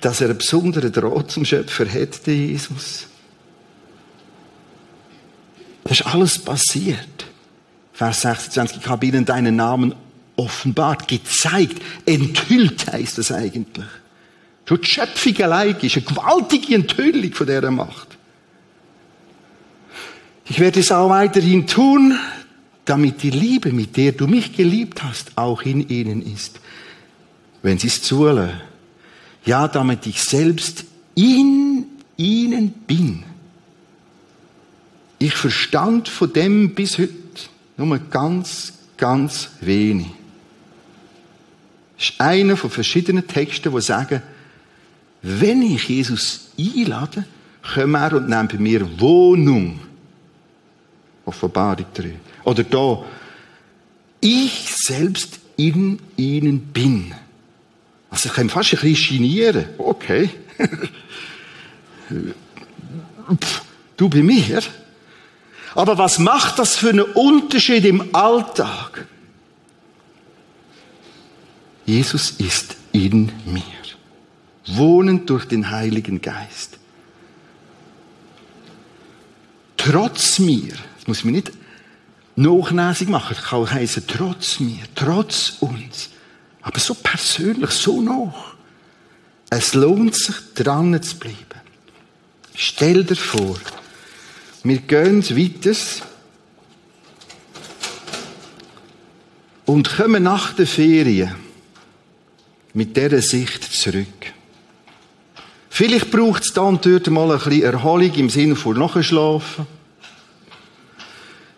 dass 0.00 0.20
er 0.20 0.28
einen 0.28 0.38
besonderen 0.38 0.92
Draht 0.92 1.30
zum 1.32 1.44
Schöpfer 1.44 1.86
hat, 1.92 2.24
der 2.26 2.36
Jesus. 2.36 3.07
Das 5.88 6.00
ist 6.00 6.06
alles 6.06 6.38
passiert. 6.38 7.26
Vers 7.92 8.20
26, 8.20 8.78
ich 8.82 8.86
habe 8.86 9.06
ihnen 9.06 9.24
deinen 9.24 9.56
Namen 9.56 9.94
offenbart, 10.36 11.08
gezeigt, 11.08 11.82
enthüllt 12.06 12.92
heißt 12.92 13.18
das 13.18 13.32
eigentlich. 13.32 13.86
Schon 14.66 14.80
die 14.82 14.86
Schöpfung 14.86 15.36
allein 15.42 15.76
ist 15.80 15.96
eine 15.96 16.04
gewaltige 16.04 16.74
Enthüllung 16.74 17.32
von 17.32 17.46
dieser 17.46 17.70
Macht. 17.70 18.18
Ich 20.44 20.60
werde 20.60 20.80
es 20.80 20.92
auch 20.92 21.10
weiterhin 21.10 21.66
tun, 21.66 22.18
damit 22.84 23.22
die 23.22 23.30
Liebe, 23.30 23.72
mit 23.72 23.96
der 23.96 24.12
du 24.12 24.26
mich 24.26 24.54
geliebt 24.54 25.02
hast, 25.02 25.36
auch 25.36 25.62
in 25.62 25.88
ihnen 25.88 26.22
ist. 26.22 26.60
Wenn 27.62 27.78
sie 27.78 27.88
es 27.88 28.02
zulassen. 28.02 28.60
Ja, 29.44 29.68
damit 29.68 30.06
ich 30.06 30.22
selbst 30.22 30.84
in 31.14 31.86
ihnen 32.16 32.70
bin. 32.70 33.24
Ich 35.18 35.34
verstand 35.34 36.08
von 36.08 36.32
dem 36.32 36.74
bis 36.74 36.98
heute 36.98 37.12
nur 37.76 37.98
ganz, 37.98 38.72
ganz 38.96 39.50
wenig. 39.60 40.08
Das 41.96 42.10
ist 42.10 42.20
einer 42.20 42.56
von 42.56 42.70
verschiedenen 42.70 43.26
Texten, 43.26 43.74
die 43.74 43.80
sagen, 43.80 44.22
wenn 45.22 45.62
ich 45.62 45.88
Jesus 45.88 46.50
einlade, 46.58 47.24
kommt 47.74 47.94
er 47.96 48.12
und 48.14 48.28
nimmt 48.28 48.52
bei 48.52 48.58
mir 48.58 49.00
Wohnung. 49.00 49.80
Offenbarung 51.24 51.86
3. 51.92 52.14
Oder 52.44 52.62
da, 52.64 53.04
ich 54.20 54.74
selbst 54.76 55.40
in 55.56 55.98
ihnen 56.16 56.60
bin. 56.60 57.12
Also 58.10 58.28
ich 58.28 58.34
kann 58.34 58.48
fast 58.48 58.74
ein 58.74 58.80
bisschen 58.80 59.18
genieren. 59.18 59.66
Okay. 59.76 60.30
du 63.96 64.08
bei 64.08 64.22
mir. 64.22 64.62
Aber 65.78 65.96
was 65.96 66.18
macht 66.18 66.58
das 66.58 66.74
für 66.74 66.88
einen 66.88 67.02
Unterschied 67.02 67.84
im 67.84 68.12
Alltag? 68.12 69.06
Jesus 71.86 72.32
ist 72.32 72.74
in 72.90 73.30
mir, 73.46 73.62
wohnend 74.66 75.30
durch 75.30 75.44
den 75.44 75.70
Heiligen 75.70 76.20
Geist. 76.20 76.78
Trotz 79.76 80.40
mir, 80.40 80.74
das 80.96 81.06
muss 81.06 81.22
mir 81.22 81.30
nicht 81.30 81.52
nachnäsig 82.34 83.08
machen, 83.08 83.36
das 83.36 83.44
kann 83.44 83.60
auch 83.60 83.70
heißen, 83.70 84.02
trotz 84.08 84.58
mir, 84.58 84.82
trotz 84.96 85.58
uns, 85.60 86.10
aber 86.60 86.80
so 86.80 86.94
persönlich, 86.94 87.70
so 87.70 88.00
noch. 88.00 88.56
Es 89.48 89.74
lohnt 89.74 90.16
sich, 90.16 90.34
dran 90.56 91.00
zu 91.00 91.16
bleiben. 91.20 91.36
Stell 92.56 93.04
dir 93.04 93.14
vor, 93.14 93.60
wir 94.68 94.78
gehen 94.78 95.24
weiter 95.24 95.76
und 99.64 99.96
kommen 99.96 100.22
nach 100.22 100.52
der 100.52 100.66
Ferien 100.66 101.34
mit 102.74 102.94
dieser 102.96 103.22
Sicht 103.22 103.64
zurück. 103.64 104.06
Vielleicht 105.70 106.10
braucht 106.10 106.42
es 106.42 106.52
da 106.52 106.62
und 106.62 106.84
dort 106.84 107.08
mal 107.08 107.30
ein 107.32 107.38
bisschen 107.38 107.62
Erholung 107.62 108.12
im 108.14 108.28
Sinne 108.28 108.56
von 108.56 108.78
Nachschlafen. 108.78 109.66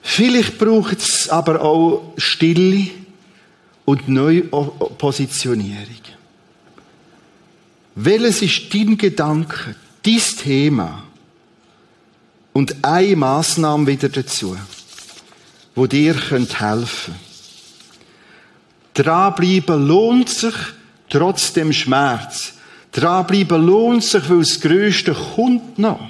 Vielleicht 0.03 0.59
braucht 0.59 0.99
es 0.99 1.29
aber 1.31 1.63
auch 1.63 2.13
Stille 2.17 2.91
und 3.87 4.09
Neupositionierung. 4.09 6.01
welches 7.95 8.43
ist 8.43 8.73
dein 8.73 8.97
Gedanke, 8.97 9.75
dein 10.03 10.21
Thema 10.43 11.10
und 12.53 12.85
eine 12.85 13.17
Maßnahme 13.17 13.87
wieder 13.87 14.09
dazu, 14.09 14.57
wo 15.75 15.87
dir 15.87 16.15
helfen 16.15 16.47
könnte. 16.59 17.15
Dranbleiben 18.95 19.87
lohnt 19.87 20.29
sich 20.29 20.55
trotz 21.09 21.53
dem 21.53 21.73
Schmerz. 21.73 22.55
Dranbleiben 22.93 23.65
lohnt 23.65 24.05
sich, 24.05 24.29
weil 24.29 24.39
das 24.39 24.61
Größte 24.61 25.15
kommt 25.15 25.79
noch. 25.79 26.01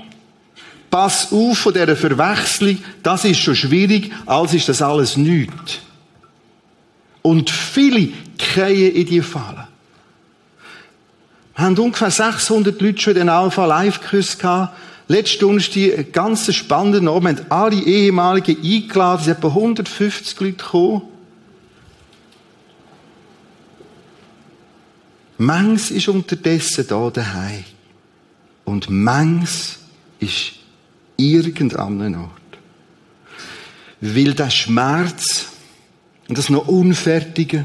Pass 0.91 1.33
auf 1.33 1.59
von 1.59 1.73
dieser 1.73 1.95
Verwechslung, 1.95 2.79
das 3.03 3.25
ist 3.25 3.39
schon 3.39 3.55
schwierig, 3.55 4.11
als 4.27 4.55
ist 4.55 4.69
das 4.69 4.83
alles 4.83 5.17
nichts. 5.17 5.79
Und 7.23 7.51
viele 7.51 8.09
gehen 8.39 8.95
in 8.95 9.07
die 9.07 9.21
Falle. 9.21 9.69
Wir 11.55 11.65
haben 11.65 11.79
ungefähr 11.79 12.11
600 12.11 12.81
Leute 12.81 13.01
schon 13.01 13.13
in 13.13 13.19
den 13.21 13.29
Alpha 13.29 13.67
Live-Kurs 13.67 14.39
gehabt. 14.39 14.75
Letzte 15.11 15.41
Donnerstag 15.41 15.99
ein 15.99 16.13
ganz 16.13 16.55
spannender 16.55 17.11
Abend. 17.11 17.41
Wir 17.41 17.45
haben 17.45 17.51
alle 17.51 17.83
ehemaligen 17.83 18.57
eingeladen. 18.63 19.19
Es 19.19 19.25
sind 19.25 19.39
etwa 19.39 19.49
150 19.49 20.39
Leute 20.39 20.53
gekommen. 20.53 21.03
Mangs 25.37 25.91
ist 25.91 26.07
unterdessen 26.07 26.87
da 26.87 27.11
daheim. 27.11 27.65
Und 28.65 28.89
mangs 28.89 29.81
ist 30.21 30.53
irgendeinem 31.17 32.21
Ort. 32.21 32.31
Weil 34.01 34.35
der 34.35 34.51
Schmerz 34.51 35.47
und 36.29 36.39
das 36.39 36.51
noch 36.51 36.69
Unfertige 36.69 37.65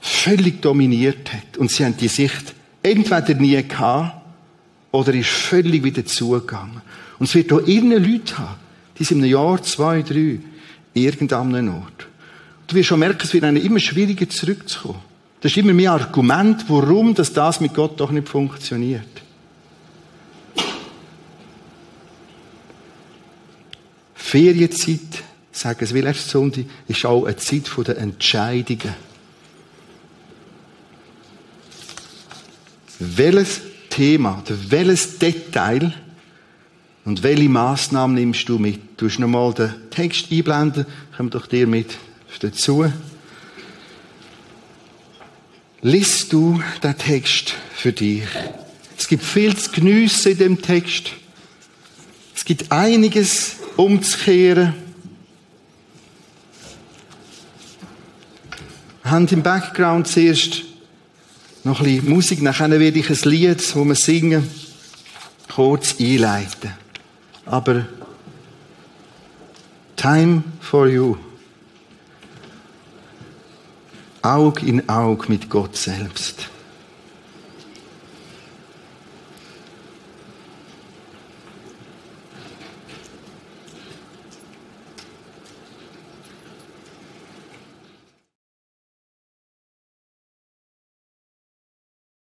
völlig 0.00 0.60
dominiert 0.62 1.32
hat. 1.32 1.58
Und 1.58 1.70
sie 1.70 1.84
haben 1.84 1.96
die 1.96 2.08
Sicht 2.08 2.54
entweder 2.82 3.34
nie 3.34 3.62
gehabt 3.62 4.17
oder 4.90 5.14
ist 5.14 5.28
völlig 5.28 5.84
wieder 5.84 6.04
zugegangen. 6.04 6.82
Und 7.18 7.28
es 7.28 7.34
wird 7.34 7.52
auch 7.52 7.66
irgendeine 7.66 8.06
Leute 8.06 8.38
haben, 8.38 8.56
die 8.98 9.04
sind 9.04 9.22
im 9.22 9.30
Jahr, 9.30 9.62
zwei, 9.62 10.02
drei, 10.02 10.40
irgendeinem 10.94 11.74
Ort. 11.74 12.06
Du 12.66 12.74
wirst 12.74 12.88
schon 12.88 13.00
merken, 13.00 13.20
es 13.22 13.32
wird 13.32 13.44
ihnen 13.44 13.56
immer 13.56 13.78
schwieriger 13.78 14.28
zurückzukommen. 14.28 15.00
Das 15.40 15.52
ist 15.52 15.58
immer 15.58 15.72
mehr 15.72 15.92
Argument, 15.92 16.64
warum 16.68 17.14
das, 17.14 17.32
das 17.32 17.60
mit 17.60 17.74
Gott 17.74 17.98
doch 18.00 18.10
nicht 18.10 18.28
funktioniert. 18.28 19.22
Ferienzeit, 24.14 25.22
sagen 25.52 25.78
es 25.80 25.94
will 25.94 26.06
erst 26.06 26.28
Sonntag, 26.28 26.64
ist 26.88 27.06
auch 27.06 27.24
eine 27.24 27.36
Zeit 27.36 27.70
der 27.86 27.98
Entscheidungen. 27.98 28.94
welches 32.98 33.60
Thema, 33.98 34.40
welches 34.68 35.18
Detail 35.18 35.92
und 37.04 37.24
welche 37.24 37.48
Maßnahmen 37.48 38.14
nimmst 38.14 38.48
du 38.48 38.56
mit? 38.56 38.80
Du 38.96 39.06
hast 39.06 39.18
nochmal 39.18 39.52
den 39.54 39.74
Text 39.90 40.30
einblenden, 40.30 40.86
komm 41.16 41.30
doch 41.30 41.48
dir 41.48 41.66
mit 41.66 41.98
dazu. 42.38 42.92
Lies 45.82 46.28
du 46.28 46.62
den 46.80 46.96
Text 46.96 47.54
für 47.74 47.92
dich. 47.92 48.22
Es 48.96 49.08
gibt 49.08 49.24
viel 49.24 49.56
zu 49.56 49.72
geniessen 49.72 50.30
in 50.30 50.38
dem 50.38 50.62
Text. 50.62 51.10
Es 52.36 52.44
gibt 52.44 52.70
einiges 52.70 53.56
umzukehren. 53.76 54.74
Wir 59.02 59.10
haben 59.10 59.26
im 59.26 59.42
Background 59.42 60.06
zuerst 60.06 60.67
noch 61.64 61.80
ein 61.80 61.86
bisschen 61.86 62.08
Musik, 62.08 62.42
nachher 62.42 62.70
werde 62.70 62.98
ich 62.98 63.10
ein 63.10 63.30
Lied, 63.30 63.58
das 63.58 63.74
wir 63.74 63.94
singen, 63.94 64.48
kurz 65.48 65.96
einleiten. 65.98 66.72
Aber 67.46 67.86
Time 69.96 70.44
for 70.60 70.86
you. 70.86 71.16
Aug 74.22 74.62
in 74.62 74.88
Aug 74.88 75.28
mit 75.28 75.50
Gott 75.50 75.76
selbst. 75.76 76.48